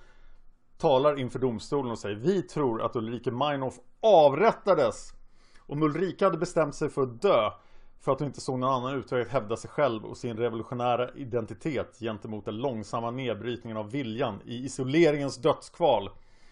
talar 0.77 1.19
inför 1.19 1.39
domstolen 1.39 1.91
och 1.91 1.99
säger 1.99 2.15
Vi 2.15 2.41
tror 2.41 2.81
att 2.81 2.95
Ulrike 2.95 3.31
Meinhof 3.31 3.73
avrättades 4.01 5.13
om 5.59 5.83
Ulrika 5.83 6.25
hade 6.25 6.37
bestämt 6.37 6.75
sig 6.75 6.89
för 6.89 7.01
att 7.01 7.21
dö 7.21 7.51
för 7.99 8.11
att 8.11 8.19
hon 8.19 8.27
inte 8.27 8.41
såg 8.41 8.59
någon 8.59 8.73
annan 8.73 8.95
utväg 8.95 9.21
att 9.21 9.31
hävda 9.31 9.57
sig 9.57 9.69
själv 9.69 10.05
och 10.05 10.17
sin 10.17 10.37
revolutionära 10.37 11.09
identitet 11.15 11.97
gentemot 11.99 12.45
den 12.45 12.57
långsamma 12.57 13.11
nedbrytningen 13.11 13.77
av 13.77 13.91
viljan 13.91 14.41
i 14.45 14.65
isoleringens 14.65 15.37
dödskval 15.37 16.09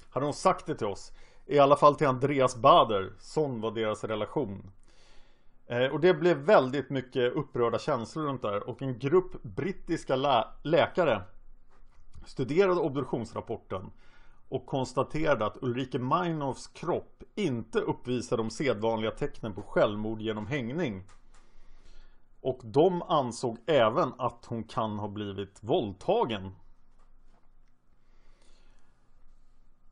hade 0.09 0.25
hon 0.25 0.33
sagt 0.33 0.65
det 0.65 0.75
till 0.75 0.87
oss. 0.87 1.11
I 1.45 1.59
alla 1.59 1.75
fall 1.75 1.95
till 1.95 2.07
Andreas 2.07 2.55
Bader. 2.55 3.13
Sån 3.19 3.61
var 3.61 3.71
deras 3.71 4.03
relation. 4.03 4.71
Eh, 5.67 5.85
och 5.85 5.99
det 5.99 6.13
blev 6.13 6.37
väldigt 6.37 6.89
mycket 6.89 7.33
upprörda 7.33 7.79
känslor 7.79 8.23
runt 8.23 8.41
där 8.41 8.69
och 8.69 8.81
en 8.81 8.99
grupp 8.99 9.43
brittiska 9.43 10.15
lä 10.15 10.47
läkare 10.63 11.21
studerade 12.25 12.79
obduktionsrapporten 12.79 13.91
och 14.49 14.65
konstaterade 14.65 15.45
att 15.45 15.57
Ulrike 15.63 15.99
Meinhofs 15.99 16.67
kropp 16.67 17.23
inte 17.35 17.79
uppvisar 17.79 18.37
de 18.37 18.49
sedvanliga 18.49 19.11
tecknen 19.11 19.53
på 19.53 19.61
självmord 19.61 20.21
genom 20.21 20.47
hängning. 20.47 21.03
Och 22.41 22.59
de 22.63 23.01
ansåg 23.01 23.57
även 23.65 24.13
att 24.17 24.45
hon 24.45 24.63
kan 24.63 24.99
ha 24.99 25.07
blivit 25.07 25.63
våldtagen. 25.63 26.51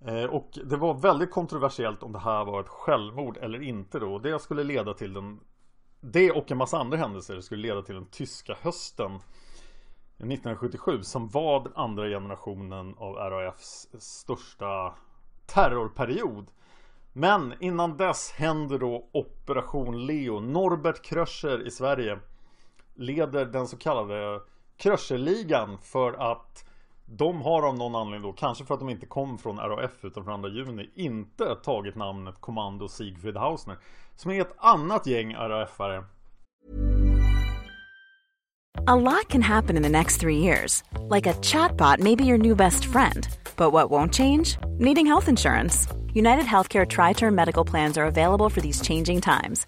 Eh, 0.02 0.24
och 0.24 0.60
det 0.66 0.78
var 0.78 0.94
väldigt 0.94 1.32
kontroversiellt 1.32 2.04
om 2.04 2.12
det 2.12 2.20
här 2.20 2.46
var 2.46 2.62
ett 2.62 2.68
självmord 2.68 3.38
eller 3.38 3.62
inte 3.62 4.00
då. 4.00 4.20
Det 4.20 4.40
skulle 4.42 4.64
leda 4.64 4.94
till 4.94 5.14
den 5.14 5.40
det 6.04 6.32
och 6.32 6.52
en 6.52 6.58
massa 6.58 6.78
andra 6.78 6.98
händelser 6.98 7.42
skulle 7.42 7.62
leda 7.62 7.82
till 7.82 7.96
den 7.96 8.06
tyska 8.06 8.58
hösten 8.62 9.16
1977 9.16 11.04
som 11.04 11.28
var 11.28 11.64
den 11.64 11.74
andra 11.76 12.08
generationen 12.08 12.96
av 12.98 13.16
RAFs 13.16 13.88
största 14.00 14.94
terrorperiod. 15.46 16.52
Men 17.14 17.54
innan 17.60 17.98
dess 17.98 18.32
händer 18.32 18.80
då 18.80 19.10
Operation 19.12 20.06
Leo. 20.06 20.40
Norbert 20.40 21.02
Kröscher 21.02 21.68
i 21.68 21.72
Sverige 21.72 22.20
leder 22.96 23.46
den 23.46 23.68
så 23.68 23.78
kallade 23.78 24.42
Kröcherligan 24.78 25.78
för 25.78 26.14
att 26.14 26.66
de 27.18 27.42
har 27.42 27.68
av 27.68 27.78
någon 27.78 27.96
anledning 27.96 28.32
då, 28.32 28.34
kanske 28.34 28.66
för 28.66 28.74
att 28.74 28.80
de 28.80 28.90
inte 28.90 29.06
kom 29.06 29.38
från 29.38 29.58
RAF 29.58 29.92
utan 30.02 30.26
från 30.26 30.42
2 30.42 30.48
juni, 30.48 30.90
inte 30.96 31.56
tagit 31.56 31.96
namnet 31.96 32.36
Kommando 32.40 32.88
Siegfried 32.88 33.38
Hausner. 33.38 33.78
Som 34.16 34.32
är 34.32 34.42
ett 34.42 34.56
annat 34.58 35.08
gäng 35.08 35.36
RAF-are. 35.36 36.04
A 38.88 38.96
lot 38.96 39.28
can 39.30 39.42
happen 39.42 39.78
in 39.78 39.84
the 39.84 39.90
next 39.90 40.22
three 40.22 40.38
years. 40.38 40.84
Like 41.10 41.28
a 41.28 41.34
chatbot 41.42 42.00
may 42.00 42.16
be 42.16 42.26
your 42.26 42.38
new 42.38 42.56
best 42.56 42.86
friend. 42.86 43.28
But 43.58 43.74
what 43.74 43.92
won't 43.92 44.14
change? 44.14 44.58
Needing 44.80 45.06
health 45.06 45.30
insurance. 45.30 45.88
United 46.14 46.46
Healthcare 46.46 46.86
Tri 46.86 47.14
Term 47.14 47.36
Medical 47.36 47.66
Plans 47.66 47.98
are 47.98 48.06
available 48.06 48.50
for 48.50 48.62
these 48.62 48.82
changing 48.82 49.22
times. 49.22 49.68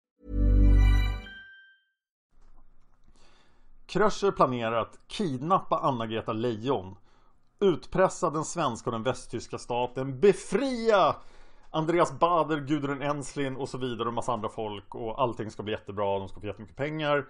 Kröcher 3.91 4.31
planerar 4.31 4.77
att 4.77 4.99
kidnappa 5.07 5.79
Anna-Greta 5.79 6.33
Leijon, 6.33 6.95
utpressa 7.59 8.29
den 8.29 8.45
svenska 8.45 8.89
och 8.89 8.91
den 8.91 9.03
västtyska 9.03 9.57
staten, 9.57 10.19
befria 10.19 11.15
Andreas 11.69 12.19
Bader, 12.19 12.57
Gudrun 12.57 13.01
Enslin 13.01 13.55
och 13.55 13.69
så 13.69 13.77
vidare 13.77 14.07
och 14.07 14.13
massa 14.13 14.33
andra 14.33 14.49
folk 14.49 14.95
och 14.95 15.21
allting 15.21 15.51
ska 15.51 15.63
bli 15.63 15.73
jättebra, 15.73 16.19
de 16.19 16.29
ska 16.29 16.39
få 16.39 16.47
jättemycket 16.47 16.75
pengar. 16.75 17.27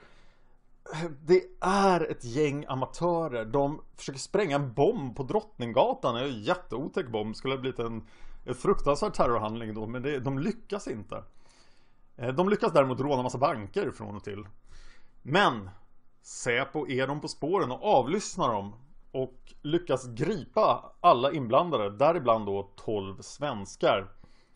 Det 1.22 1.44
är 1.62 2.12
ett 2.12 2.24
gäng 2.24 2.66
amatörer. 2.68 3.46
De 3.46 3.82
försöker 3.96 4.20
spränga 4.20 4.56
en 4.56 4.74
bomb 4.74 5.16
på 5.16 5.24
Drottninggatan. 5.24 6.16
En 6.16 6.44
jätteotäck 6.44 7.08
bomb. 7.08 7.36
Skulle 7.36 7.54
ha 7.54 7.62
blivit 7.62 7.80
en, 7.80 8.08
en 8.46 8.56
fruktansvärd 8.56 9.14
terrorhandling 9.14 9.74
då. 9.74 9.88
Men 9.88 10.02
det, 10.02 10.20
de 10.20 10.40
lyckas 10.40 10.88
inte. 10.88 11.24
Eh, 12.16 12.34
de 12.34 12.50
lyckas 12.50 12.74
däremot 12.74 13.00
råna 13.00 13.24
massa 13.24 13.38
banker 13.38 13.92
från 13.92 14.16
och 14.16 14.24
till. 14.24 14.48
Men 15.22 15.70
Säpo 16.22 16.88
är 16.88 17.08
de 17.08 17.22
på 17.22 17.28
spåren 17.28 17.72
och 17.72 17.84
avlyssnar 17.84 18.54
dem. 18.54 18.74
Och 19.12 19.54
lyckas 19.62 20.08
gripa 20.08 20.92
alla 21.00 21.32
inblandade. 21.32 21.90
Däribland 21.90 22.46
då 22.46 22.72
12 22.76 23.22
svenskar. 23.22 24.08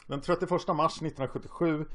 Den 0.08 0.22
31 0.22 0.52
mars 0.52 0.94
1977 0.94 1.86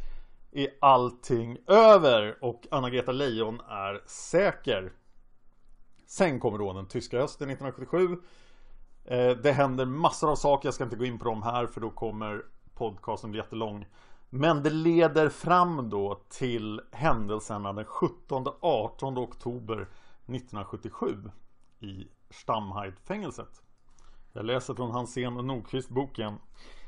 är 0.52 0.68
allting 0.80 1.58
över 1.66 2.44
och 2.44 2.66
Anna-Greta 2.70 3.12
Leijon 3.12 3.60
är 3.68 4.02
säker. 4.06 4.92
Sen 6.06 6.40
kommer 6.40 6.58
då 6.58 6.72
den 6.72 6.86
tyska 6.86 7.20
hösten 7.20 7.50
1977. 7.50 8.16
Eh, 9.04 9.30
det 9.30 9.52
händer 9.52 9.84
massor 9.84 10.30
av 10.30 10.36
saker, 10.36 10.66
jag 10.66 10.74
ska 10.74 10.84
inte 10.84 10.96
gå 10.96 11.04
in 11.04 11.18
på 11.18 11.24
dem 11.24 11.42
här 11.42 11.66
för 11.66 11.80
då 11.80 11.90
kommer 11.90 12.42
podcasten 12.74 13.30
bli 13.30 13.40
jättelång. 13.40 13.86
Men 14.30 14.62
det 14.62 14.70
leder 14.70 15.28
fram 15.28 15.90
då 15.90 16.20
till 16.28 16.80
händelserna 16.92 17.72
den 17.72 17.84
17-18 17.84 19.18
oktober 19.18 19.76
1977 19.76 21.30
i 21.80 22.08
Stamheidfängelset. 22.30 23.62
Jag 24.32 24.44
läser 24.44 24.74
från 24.74 24.90
Hansén 24.90 25.36
och 25.36 25.44
Nordqvist 25.44 25.88
boken 25.88 26.38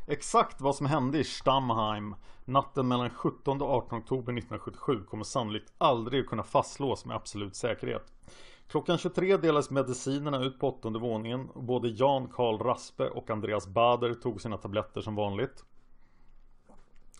Exakt 0.07 0.61
vad 0.61 0.77
som 0.77 0.87
hände 0.87 1.19
i 1.19 1.25
Stammheim 1.25 2.15
natten 2.45 2.89
mellan 2.89 3.11
17 3.11 3.63
och 3.63 3.71
18 3.71 3.99
oktober 3.99 4.33
1977 4.33 5.05
kommer 5.05 5.25
sannolikt 5.25 5.73
aldrig 5.79 6.29
kunna 6.29 6.43
fastslås 6.43 7.05
med 7.05 7.17
absolut 7.17 7.57
säkerhet. 7.57 8.13
Klockan 8.69 8.99
23 8.99 9.37
delades 9.37 9.71
medicinerna 9.71 10.45
ut 10.45 10.59
på 10.59 10.69
åttonde 10.69 10.99
våningen 10.99 11.49
och 11.51 11.63
både 11.63 11.89
Jan 11.89 12.29
Karl 12.29 12.59
Raspe 12.59 13.09
och 13.09 13.31
Andreas 13.31 13.67
Bader 13.67 14.15
tog 14.15 14.41
sina 14.41 14.57
tabletter 14.57 15.01
som 15.01 15.15
vanligt. 15.15 15.65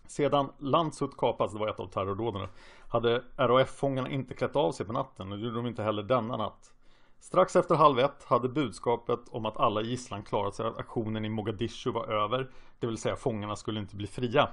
Sedan 0.07 0.49
Landshut 0.59 1.17
kapats, 1.17 1.53
det 1.53 1.59
var 1.59 1.67
ett 1.67 1.79
av 1.79 1.87
terrordåden, 1.87 2.47
hade 2.87 3.23
RAF-fångarna 3.37 4.09
inte 4.09 4.33
klätt 4.33 4.55
av 4.55 4.71
sig 4.71 4.85
på 4.85 4.93
natten 4.93 5.31
och 5.31 5.37
det 5.37 5.43
gjorde 5.43 5.55
de 5.55 5.67
inte 5.67 5.83
heller 5.83 6.03
denna 6.03 6.37
natt. 6.37 6.73
Strax 7.19 7.55
efter 7.55 7.75
halv 7.75 7.99
ett 7.99 8.23
hade 8.23 8.49
budskapet 8.49 9.19
om 9.29 9.45
att 9.45 9.57
alla 9.57 9.81
gisslan 9.81 10.23
klarat 10.23 10.55
sig 10.55 10.65
att 10.65 10.77
aktionen 10.77 11.25
i 11.25 11.29
Mogadishu 11.29 11.91
var 11.91 12.07
över, 12.07 12.49
det 12.79 12.87
vill 12.87 12.97
säga 12.97 13.15
fångarna 13.15 13.55
skulle 13.55 13.79
inte 13.79 13.95
bli 13.95 14.07
fria, 14.07 14.49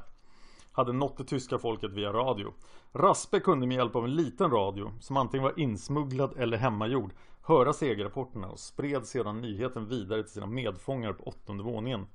hade 0.73 0.93
nått 0.93 1.17
det 1.17 1.25
tyska 1.25 1.59
folket 1.59 1.93
via 1.93 2.13
radio. 2.13 2.53
Raspe 2.93 3.41
kunde 3.41 3.67
med 3.67 3.77
hjälp 3.77 3.97
av 3.97 4.05
en 4.05 4.15
liten 4.15 4.51
radio, 4.51 4.93
som 5.01 5.17
antingen 5.17 5.45
var 5.45 5.61
insmugglad 5.61 6.39
eller 6.39 6.57
hemmagjord, 6.57 7.13
höra 7.43 7.73
segerrapporterna 7.73 8.49
och 8.49 8.59
spred 8.59 9.07
sedan 9.07 9.41
nyheten 9.41 9.89
vidare 9.89 10.23
till 10.23 10.33
sina 10.33 10.47
medfångar 10.47 11.13
på 11.13 11.25
åttonde 11.25 11.63
våningen. 11.63 12.07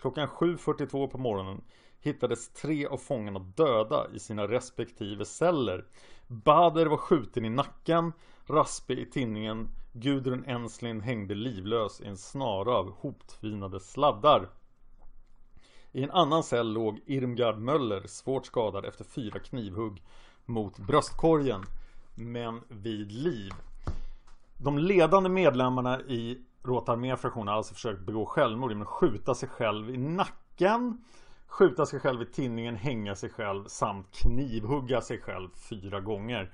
Klockan 0.00 0.28
7.42 0.28 1.06
på 1.06 1.18
morgonen 1.18 1.60
hittades 2.04 2.48
tre 2.48 2.86
av 2.86 2.96
fångarna 2.96 3.38
döda 3.38 4.06
i 4.14 4.18
sina 4.18 4.48
respektive 4.48 5.24
celler. 5.24 5.84
Bader 6.26 6.86
var 6.86 6.96
skjuten 6.96 7.44
i 7.44 7.50
nacken, 7.50 8.12
Raspe 8.46 8.92
i 8.92 9.06
tinningen, 9.06 9.68
Gudrun 9.92 10.44
Enslin 10.44 11.00
hängde 11.00 11.34
livlös 11.34 12.00
i 12.00 12.06
en 12.06 12.16
snara 12.16 12.70
av 12.70 12.92
hoptvinade 12.92 13.80
sladdar. 13.80 14.48
I 15.92 16.02
en 16.02 16.10
annan 16.10 16.42
cell 16.42 16.72
låg 16.72 17.00
Irmgard 17.06 17.58
Möller 17.58 18.06
svårt 18.06 18.46
skadad 18.46 18.84
efter 18.84 19.04
fyra 19.04 19.38
knivhugg 19.38 20.02
mot 20.44 20.78
bröstkorgen, 20.78 21.62
men 22.14 22.60
vid 22.68 23.12
liv. 23.12 23.52
De 24.58 24.78
ledande 24.78 25.28
medlemmarna 25.28 26.00
i 26.00 26.38
Rotarmé-fraktionen 26.62 27.48
har 27.48 27.54
alltså 27.54 27.74
försökt 27.74 28.00
begå 28.00 28.26
självmord 28.26 28.70
genom 28.70 28.82
att 28.82 28.88
skjuta 28.88 29.34
sig 29.34 29.48
själv 29.48 29.90
i 29.90 29.96
nacken 29.96 31.04
skjuta 31.46 31.86
sig 31.86 32.00
själv 32.00 32.22
i 32.22 32.26
tinningen, 32.26 32.76
hänga 32.76 33.14
sig 33.14 33.30
själv 33.30 33.64
samt 33.66 34.10
knivhugga 34.10 35.00
sig 35.00 35.20
själv 35.20 35.48
fyra 35.70 36.00
gånger. 36.00 36.52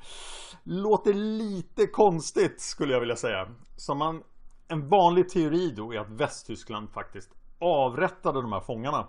Låter 0.63 1.15
lite 1.15 1.87
konstigt 1.87 2.61
skulle 2.61 2.93
jag 2.93 3.01
vilja 3.01 3.17
säga. 3.17 3.49
Så 3.77 3.95
man, 3.95 4.23
en 4.69 4.89
vanlig 4.89 5.29
teori 5.29 5.71
då 5.77 5.95
är 5.95 5.99
att 5.99 6.11
Västtyskland 6.11 6.91
faktiskt 6.91 7.31
avrättade 7.59 8.43
de 8.43 8.53
här 8.53 8.61
fångarna. 8.61 9.09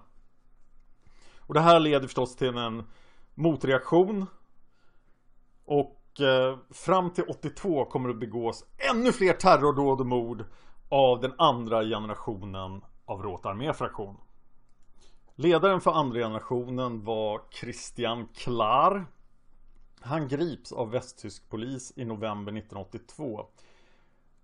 Och 1.39 1.53
det 1.53 1.61
här 1.61 1.79
leder 1.79 2.07
förstås 2.07 2.35
till 2.35 2.57
en 2.57 2.83
motreaktion. 3.35 4.25
Och 5.65 6.21
eh, 6.21 6.57
fram 6.69 7.09
till 7.09 7.23
82 7.23 7.85
kommer 7.85 8.09
det 8.09 8.15
begås 8.15 8.65
ännu 8.91 9.11
fler 9.11 9.33
terrordåd 9.33 9.99
och 9.99 10.07
mord 10.07 10.45
av 10.89 11.19
den 11.19 11.33
andra 11.37 11.83
generationen 11.83 12.81
av 13.05 13.21
Rotarmé-fraktion. 13.21 14.17
Ledaren 15.41 15.81
för 15.81 15.91
andra 15.91 16.19
generationen 16.19 17.03
var 17.03 17.41
Christian 17.51 18.27
Klar. 18.35 19.05
Han 19.99 20.27
grips 20.27 20.71
av 20.71 20.91
västtysk 20.91 21.49
polis 21.49 21.93
i 21.95 22.05
november 22.05 22.51
1982. 22.51 23.45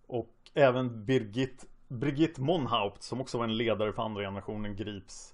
Och 0.07 0.33
även 0.53 1.05
Birgit, 1.05 1.65
Birgit 1.87 2.37
Monhaupt 2.37 3.03
som 3.03 3.21
också 3.21 3.37
var 3.37 3.45
en 3.45 3.57
ledare 3.57 3.93
för 3.93 4.03
andra 4.03 4.21
generationen 4.21 4.75
grips 4.75 5.33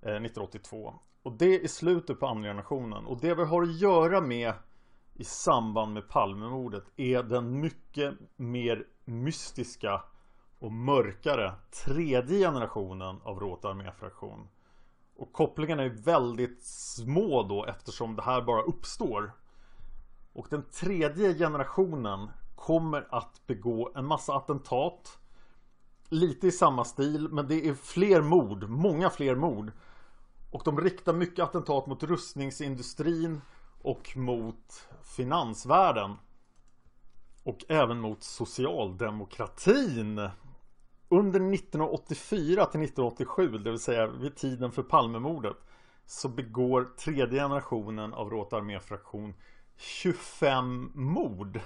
eh, 0.00 0.08
1982. 0.08 0.94
Och 1.22 1.32
det 1.32 1.64
är 1.64 1.68
slutet 1.68 2.20
på 2.20 2.26
andra 2.26 2.48
generationen. 2.48 3.06
Och 3.06 3.20
det 3.20 3.34
vi 3.34 3.44
har 3.44 3.62
att 3.62 3.80
göra 3.80 4.20
med 4.20 4.52
i 5.14 5.24
samband 5.24 5.92
med 5.92 6.08
Palmemordet 6.08 6.84
är 6.96 7.22
den 7.22 7.60
mycket 7.60 8.14
mer 8.36 8.86
mystiska 9.04 10.02
och 10.58 10.72
mörkare 10.72 11.52
tredje 11.84 12.38
generationen 12.38 13.20
av 13.24 13.40
Råta 13.40 13.68
arméfraktion. 13.68 14.48
Och 15.22 15.32
kopplingarna 15.32 15.82
är 15.82 15.88
väldigt 15.88 16.64
små 16.64 17.42
då 17.42 17.64
eftersom 17.64 18.16
det 18.16 18.22
här 18.22 18.42
bara 18.42 18.62
uppstår. 18.62 19.32
Och 20.32 20.46
den 20.50 20.62
tredje 20.62 21.34
generationen 21.34 22.30
kommer 22.54 23.08
att 23.10 23.46
begå 23.46 23.92
en 23.94 24.06
massa 24.06 24.34
attentat. 24.34 25.18
Lite 26.08 26.46
i 26.46 26.52
samma 26.52 26.84
stil 26.84 27.28
men 27.30 27.48
det 27.48 27.68
är 27.68 27.74
fler 27.74 28.22
mord, 28.22 28.68
många 28.68 29.10
fler 29.10 29.34
mord. 29.34 29.72
Och 30.50 30.62
de 30.64 30.80
riktar 30.80 31.12
mycket 31.12 31.44
attentat 31.44 31.86
mot 31.86 32.02
rustningsindustrin 32.02 33.40
och 33.82 34.16
mot 34.16 34.88
finansvärlden. 35.02 36.16
Och 37.44 37.64
även 37.68 38.00
mot 38.00 38.22
socialdemokratin. 38.22 40.30
Under 41.12 41.40
1984 41.54 42.66
till 42.66 42.82
1987, 42.82 43.58
det 43.58 43.70
vill 43.70 43.78
säga 43.78 44.06
vid 44.06 44.36
tiden 44.36 44.72
för 44.72 44.82
Palmemordet, 44.82 45.56
så 46.06 46.28
begår 46.28 46.84
tredje 46.98 47.40
generationen 47.40 48.14
av 48.14 48.30
Råta 48.30 48.56
arméfraktion 48.56 49.34
25 49.76 50.90
mord. 50.94 51.60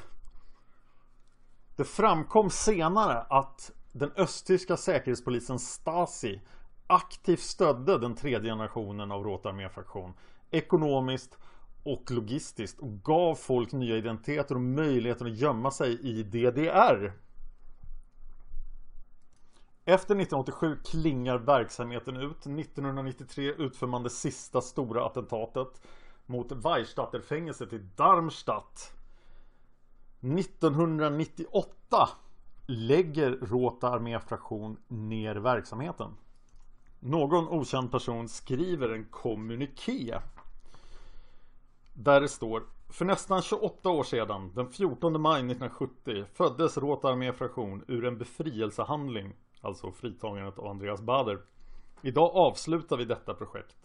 Det 1.77 1.85
framkom 1.85 2.51
senare 2.51 3.21
att 3.21 3.71
den 3.93 4.13
östtyska 4.17 4.77
säkerhetspolisen 4.77 5.59
Stasi 5.59 6.41
aktivt 6.87 7.41
stödde 7.41 7.99
den 7.99 8.15
tredje 8.15 8.51
generationen 8.51 9.13
av 9.13 9.25
Råta 9.25 9.49
arméfraktion 9.49 10.15
ekonomiskt 10.51 11.39
och 11.83 12.11
logistiskt 12.11 12.79
och 12.79 13.03
gav 13.03 13.35
folk 13.35 13.73
nya 13.73 13.97
identiteter 13.97 14.55
och 14.55 14.61
möjligheten 14.61 15.27
att 15.27 15.37
gömma 15.37 15.71
sig 15.71 16.01
i 16.01 16.23
DDR. 16.23 17.26
Efter 19.89 20.15
1987 20.15 20.77
klingar 20.85 21.39
verksamheten 21.39 22.17
ut. 22.17 22.47
1993 22.47 23.55
utför 23.59 23.87
man 23.87 24.03
det 24.03 24.11
sista 24.11 24.61
stora 24.61 25.07
attentatet 25.07 25.83
mot 26.27 26.53
Weihstatterfängelset 26.53 27.73
i 27.73 27.79
Darmstadt. 27.79 28.93
1998 30.21 32.09
lägger 32.67 33.31
Rota 33.31 33.89
arméfraktion 33.89 34.77
ner 34.89 35.35
verksamheten. 35.35 36.11
Någon 37.01 37.49
okänd 37.49 37.91
person 37.91 38.29
skriver 38.29 38.89
en 38.89 39.05
kommuniké 39.05 40.21
där 41.95 42.21
det 42.21 42.29
står 42.29 42.63
För 42.89 43.05
nästan 43.05 43.43
28 43.43 43.89
år 43.89 44.05
sedan, 44.05 44.53
den 44.55 44.69
14 44.69 45.21
maj 45.21 45.41
1970, 45.41 46.25
föddes 46.35 46.79
Rota 46.79 47.09
arméfraktion 47.09 47.85
ur 47.89 48.05
en 48.05 48.19
befrielsehandling, 48.19 49.35
alltså 49.67 49.93
fritagandet 49.93 50.59
av 50.59 50.67
Andreas 50.67 51.01
Bader. 51.01 51.39
Idag 52.03 52.31
avslutar 52.35 52.97
vi 52.97 53.05
detta 53.05 53.35
projekt. 53.35 53.77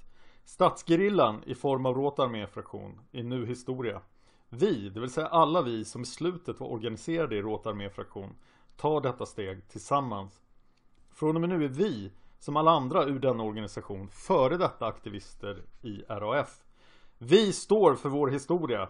Statsgerillan 0.46 1.44
i 1.46 1.56
form 1.56 1.86
av 1.86 1.96
Rota 1.96 2.24
arméfraktion 2.24 3.00
är 3.12 3.24
nu 3.24 3.46
historia. 3.46 4.02
Vi, 4.50 4.90
det 4.90 5.00
vill 5.00 5.10
säga 5.10 5.28
alla 5.28 5.62
vi 5.62 5.86
som 5.86 6.02
i 6.02 6.06
slutet 6.06 6.60
var 6.60 6.68
organiserade 6.68 7.36
i 7.36 7.42
Rota 7.42 7.70
arméfraktion, 7.70 8.36
tar 8.78 9.02
detta 9.02 9.26
steg 9.26 9.68
tillsammans. 9.68 10.42
Från 11.12 11.36
och 11.36 11.42
med 11.42 11.50
nu 11.50 11.66
är 11.66 11.70
vi, 11.70 12.12
som 12.40 12.58
alla 12.58 12.72
andra 12.72 13.06
ur 13.06 13.20
denna 13.20 13.44
organisation, 13.44 14.10
före 14.10 14.58
detta 14.58 14.86
aktivister 14.86 15.64
i 15.82 16.04
RAF. 16.08 16.64
Vi 17.18 17.54
står 17.54 17.96
för 17.96 18.10
vår 18.10 18.28
historia. 18.28 18.90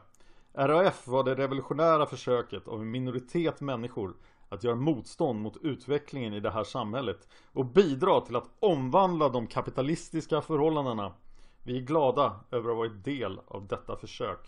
RAF 0.54 1.08
var 1.08 1.24
det 1.24 1.36
revolutionära 1.36 2.06
försöket 2.06 2.68
av 2.68 2.82
en 2.82 2.92
minoritet 2.92 3.62
människor 3.62 4.14
att 4.52 4.64
göra 4.64 4.76
motstånd 4.76 5.42
mot 5.42 5.58
utvecklingen 5.62 6.34
i 6.34 6.40
det 6.40 6.52
här 6.52 6.64
samhället 6.64 7.28
och 7.54 7.66
bidra 7.66 8.22
till 8.22 8.36
att 8.36 8.50
omvandla 8.60 9.30
de 9.30 9.48
kapitalistiska 9.48 10.42
förhållandena. 10.42 11.14
Vi 11.64 11.78
är 11.78 11.82
glada 11.82 12.40
över 12.52 12.70
att 12.70 12.76
ha 12.76 12.80
varit 12.80 13.04
del 13.04 13.40
av 13.48 13.68
detta 13.68 13.96
försök. 13.96 14.40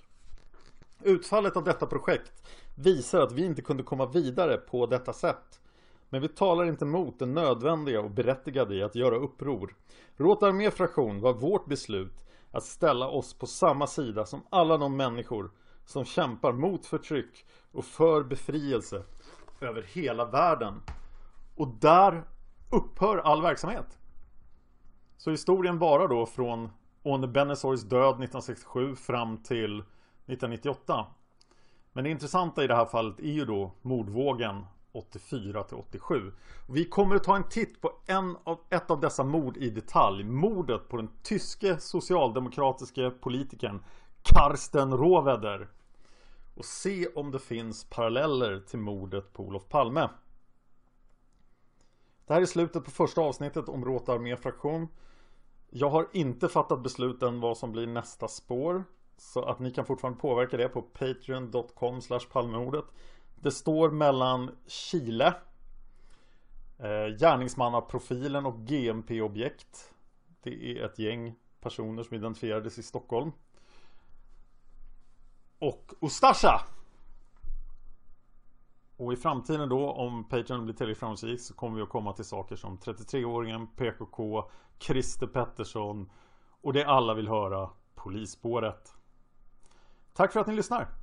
Utfallet 1.04 1.58
av 1.58 1.64
detta 1.64 1.86
projekt 1.86 2.48
visar 2.76 3.22
att 3.22 3.32
vi 3.32 3.46
inte 3.46 3.62
kunde 3.62 3.84
komma 3.84 4.06
vidare 4.06 4.58
på 4.58 4.86
detta 4.86 5.14
sätt. 5.14 5.62
Men 6.10 6.22
vi 6.22 6.28
talar 6.28 6.66
inte 6.66 6.86
mot 6.86 7.20
det 7.20 7.26
nödvändiga 7.26 8.02
och 8.02 8.12
berättigade 8.12 8.76
i 8.76 8.84
att 8.84 8.96
göra 8.96 9.16
uppror. 9.16 9.76
Råta 10.18 10.48
arméfraktion 10.48 11.22
var 11.22 11.34
vårt 11.34 11.66
beslut 11.66 12.14
att 12.52 12.64
ställa 12.64 13.08
oss 13.08 13.34
på 13.34 13.48
samma 13.48 13.88
sida 13.88 14.26
som 14.26 14.44
alla 14.50 14.78
de 14.78 14.98
människor 14.98 15.52
som 15.86 16.06
kämpar 16.06 16.52
mot 16.54 16.86
förtryck 16.86 17.46
och 17.72 17.86
för 17.86 18.24
befrielse 18.24 19.04
över 19.64 19.82
hela 19.82 20.26
världen. 20.26 20.82
Och 21.56 21.68
där 21.68 22.24
upphör 22.70 23.18
all 23.18 23.42
verksamhet. 23.42 23.98
Så 25.18 25.32
historien 25.32 25.80
varar 25.80 26.08
då 26.08 26.26
från 26.26 26.70
Åne 27.04 27.28
Benesorgs 27.28 27.84
död 27.84 28.10
1967 28.10 28.96
fram 28.96 29.38
till 29.38 29.80
1998. 29.80 31.06
Men 31.94 32.04
det 32.04 32.10
intressanta 32.10 32.64
i 32.64 32.68
det 32.68 32.76
här 32.76 32.86
fallet 32.86 33.20
är 33.20 33.32
ju 33.32 33.46
då 33.46 33.72
mordvågen 33.82 34.66
84 34.92 35.64
till 35.64 35.78
87. 35.78 36.34
Vi 36.70 36.86
kommer 36.86 37.16
att 37.16 37.24
ta 37.24 37.36
en 37.36 37.50
titt 37.50 37.82
på 37.82 37.92
en 38.06 38.38
av, 38.44 38.60
ett 38.70 38.92
av 38.92 39.00
dessa 39.00 39.24
mord 39.24 39.58
i 39.58 39.70
detalj. 39.70 40.24
Mordet 40.24 40.90
på 40.90 40.98
den 40.98 41.10
tyske 41.24 41.78
socialdemokratiske 41.78 43.10
politikern 43.10 43.84
Karsten 44.22 44.98
Rohwedder. 44.98 45.70
Och 46.54 46.66
se 46.66 47.08
om 47.08 47.32
det 47.32 47.40
finns 47.40 47.84
paralleller 47.84 48.60
till 48.60 48.80
mordet 48.80 49.34
på 49.34 49.44
Olof 49.44 49.70
Palme. 49.70 50.10
Det 52.26 52.34
här 52.34 52.42
är 52.42 52.46
slutet 52.46 52.86
på 52.86 52.92
första 52.92 53.22
avsnittet 53.22 53.70
om 53.70 53.86
Råta 53.86 54.14
arméfraktion. 54.14 54.88
Jag 55.70 55.90
har 55.90 56.08
inte 56.12 56.50
fattat 56.50 56.84
beslut 56.84 57.24
än 57.24 57.40
vad 57.40 57.58
som 57.58 57.72
blir 57.72 57.88
nästa 57.88 58.28
spår. 58.28 58.84
Så 59.18 59.44
att 59.44 59.60
ni 59.60 59.72
kan 59.72 59.86
fortfarande 59.86 60.20
påverka 60.20 60.58
det 60.58 60.70
på 60.70 60.82
patreon.com 60.82 62.02
palmemordet. 62.32 62.86
Det 63.36 63.52
står 63.52 63.92
mellan 63.92 64.52
Chile 64.68 65.34
eh, 66.80 67.18
Gärningsmannaprofilen 67.20 68.46
och 68.46 68.60
GMP-objekt 68.60 69.94
Det 70.44 70.72
är 70.72 70.86
ett 70.86 71.00
gäng 71.00 71.36
personer 71.62 72.04
som 72.04 72.18
identifierades 72.18 72.78
i 72.78 72.84
Stockholm 72.84 73.32
och 75.64 75.94
Ustasha 76.02 76.62
och 78.98 79.14
i 79.14 79.16
framtiden 79.16 79.70
då 79.70 79.92
om 79.92 80.30
Patreon 80.30 80.64
blir 80.64 80.74
tillräckligt 80.74 81.00
framgångsrik 81.00 81.42
så 81.42 81.54
kommer 81.54 81.76
vi 81.76 81.84
att 81.84 81.90
komma 81.90 82.14
till 82.14 82.26
saker 82.26 82.56
som 82.56 82.78
33-åringen, 82.78 83.68
PKK, 83.76 84.50
Christer 84.80 85.28
Pettersson 85.28 86.10
och 86.62 86.74
det 86.74 86.86
alla 86.86 87.14
vill 87.14 87.28
höra, 87.28 87.70
Polisspåret. 87.96 88.96
Tack 90.14 90.34
för 90.34 90.40
att 90.40 90.48
ni 90.48 90.54
lyssnar! 90.54 91.03